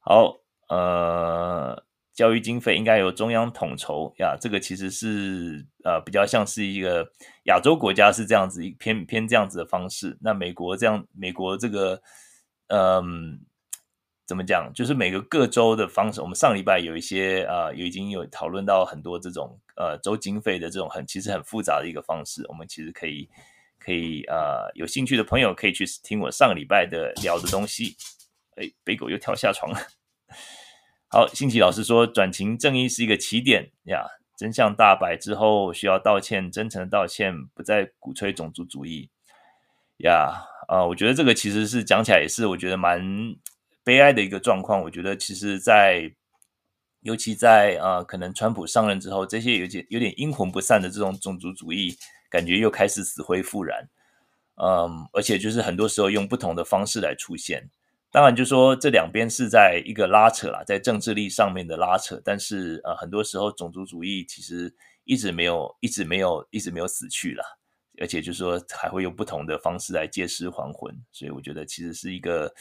[0.00, 7.06] 好，呃，教育经费应该由中央统筹呀，这个其实是呃比较像是一个
[7.44, 10.16] 亚洲国家是这样子偏偏这样子的方式。
[10.22, 12.02] 那美国这样，美国这个
[12.68, 13.40] 嗯。
[14.26, 14.72] 怎么讲？
[14.74, 22.42] 就是每个各州的方式，我们上礼拜有一些啊、有已经有讨论到很多这种呃州经费的这种很其实很复杂的一个方式。
[22.48, 23.28] 我们其实可以
[23.78, 27.96] 可以啊、有兴趣的朋友可以去听我上礼拜的聊的东西。
[28.56, 29.78] 哎，北狗又跳下床了。
[31.08, 34.06] 好，新奇老师说，转型正义是一个起点呀，
[34.38, 39.10] 真相大白之后需要道歉，真诚的道歉，不再鼓吹种族主义
[39.98, 40.46] 呀。
[40.66, 43.04] 啊、我觉得这个其实是讲起来也是我觉得蛮。
[43.84, 46.10] 悲哀的一个状况，我觉得其实在，
[47.02, 51.96] 尤其在啊、可能川普上任之后，这些有点有点阴魂不散的这种种族主义，
[52.30, 53.88] 感觉又开始死灰复燃。
[54.56, 57.70] 嗯，而且就是很多时候用不同的方式来出现。
[58.10, 64.72] 当然就说这两边是在一个拉扯啦，在政治力上面的拉扯，但是呃，很多时候种族主义其实
[65.02, 67.44] 一直没有、一直没有、一直没有死去啦，
[68.00, 72.54] 而且就是说还会用不同的方式来借尸还魂，所以我觉得其实是一个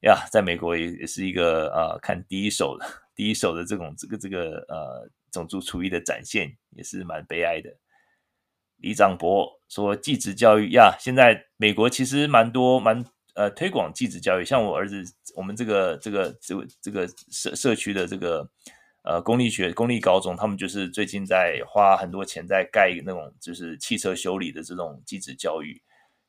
[0.00, 7.70] 呀，在美国也也是一个呃，看第一手的第一手的这种这个这个呃种族主义的展现，也是蛮悲哀的。
[8.76, 13.04] 李长博说，继职教育呀，现在美国其实蛮多蛮。
[13.38, 18.48] 呃，推广继职教育，像我儿子，我们这个这个这个这个社社区的这个
[19.04, 25.78] 呃公立学公立高中，他们就是最近在花很多钱在盖那种就是汽车修理的这种继职教育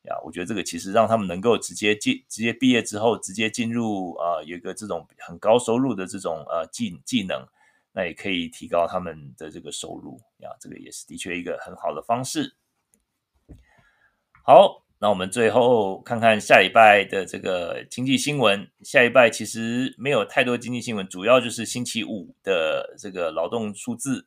[0.08, 0.18] 呀。
[0.24, 7.46] 我觉得这个其实让他们能够直接进直接毕业之后直接进入啊、有一个这种很高收入的这种呃技技能，
[7.92, 10.50] 那也可以提高他们的这个收入呀。
[10.60, 12.54] 这个也是的确一个很好的方式。
[14.42, 14.84] 好。
[15.00, 18.68] 那我们最后看看下礼拜的这个经济新闻。
[18.82, 24.26] 下礼拜其实没有太多经济新闻，主要就是星期五的这个劳动数字。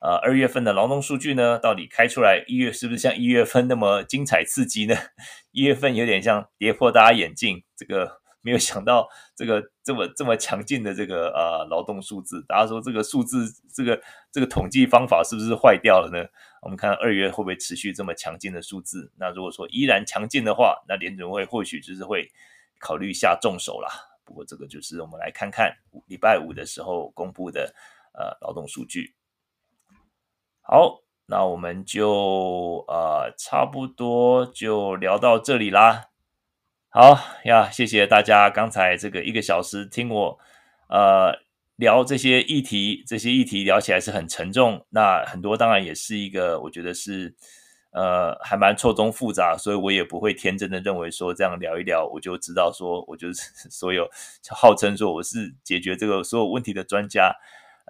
[0.00, 4.96] 呃，二月份的劳动数据呢，到底开出来，一月是不是像一月份那么精彩刺激呢？
[5.52, 14.00] 一月份有点像跌破大家眼镜，这个没有想到这个这么这么强劲的这个呃劳动数字，大家说这个数字这个
[14.32, 16.26] 这个统计方法是不是坏掉了呢？
[16.62, 19.12] 我们看二月会不会持续这么强劲的数字？
[19.18, 22.26] 那如果说依然强劲的话，那联准会或许就是会
[22.78, 23.90] 考虑下重手啦。
[24.24, 25.76] 不过这个就是我们来看看
[26.06, 27.74] 礼拜五的时候公布的
[28.14, 29.14] 呃劳动数据。
[30.62, 36.06] 好，那我们就呃差不多就聊到这里啦。
[36.88, 40.38] 好呀，谢谢大家刚才这个一个小时听我
[40.88, 41.38] 呃。
[41.80, 44.84] 聊这些议题，这些议题聊起来是很沉重。
[44.90, 47.34] 那很多当然也是一个，我觉得是
[47.92, 53.40] 呃还蛮错综复杂，所以我也不会天真的认为说这样聊一聊我就知道说，我就是
[53.72, 54.06] 所有
[54.50, 57.34] 号称说我是解决这个所有问题的专家，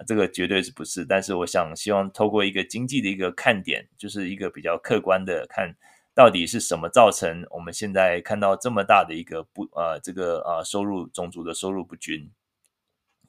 [0.06, 1.04] 这个绝对是不是。
[1.04, 5.74] 但是我想希望透过一个经济的一个看点，就是一个比较客观的看
[6.14, 12.30] 到底是什么造成我们现在看到这么大的一个不呃这个呃收入种族的收入不均。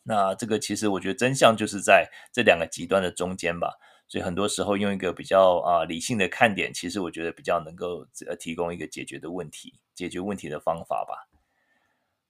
[0.03, 3.71] 那这个其实我觉得真相就是在这两个极端的中间吧，
[4.07, 11.30] 所以很多时候用一个比较啊、理性的看点，其实我觉得比较能够呃提供一个解决的问题、解决问题的方法吧。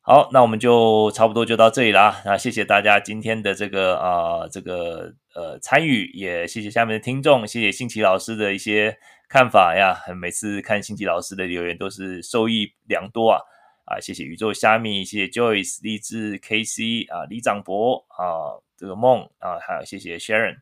[0.03, 2.23] 好，那我们就差不多就到这里啦。
[2.25, 8.97] 那谢谢大家今天的这个啊、这个呃参与，也谢谢下面的听众，谢谢新奇老师的一些
[9.29, 9.95] 看法呀。
[10.19, 13.39] 每次看新奇老师的留言都是受益良多啊。
[13.85, 20.55] 啊，谢谢宇宙虾米，谢谢 Joyce、励志 KC 啊，李长博啊，这个梦啊，还有谢谢 Sharon，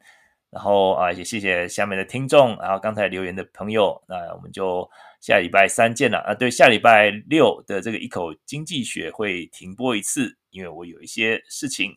[0.49, 6.33] 然后啊，也谢谢下面的听众，然后刚才留言的朋友，那我们就下礼拜三见了啊。
[6.33, 11.91] 对，下礼拜六的这个一口经济学会停播一次，因为我有一些事情。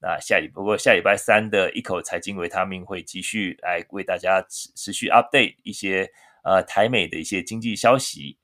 [0.00, 6.10] 那下礼不过下礼拜三的一口财经维他命会继续来为大家持持续 update 一些
[6.44, 8.38] 呃台美的一些经济消息。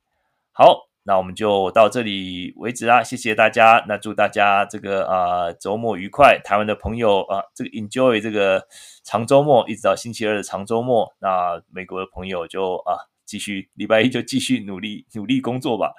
[0.53, 0.89] 好。
[1.05, 3.85] 那我们就到这里为止啦，谢谢大家。
[3.89, 8.65] 那祝大家这个啊、周末愉快，台湾的朋友啊、呃，这个 enjoy 这个
[9.03, 11.13] 长周末，一直到星期二的长周末。
[11.19, 12.95] 那美国的朋友就啊
[13.33, 15.95] 继续礼拜一就继续努力 努力工作吧。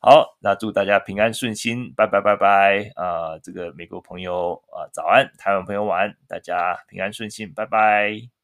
[0.00, 3.38] 好，那祝大家平安顺心，拜拜拜拜啊！
[3.40, 8.41] 这个美国朋友啊早安，台湾朋友晚安，大家平安顺心，拜拜。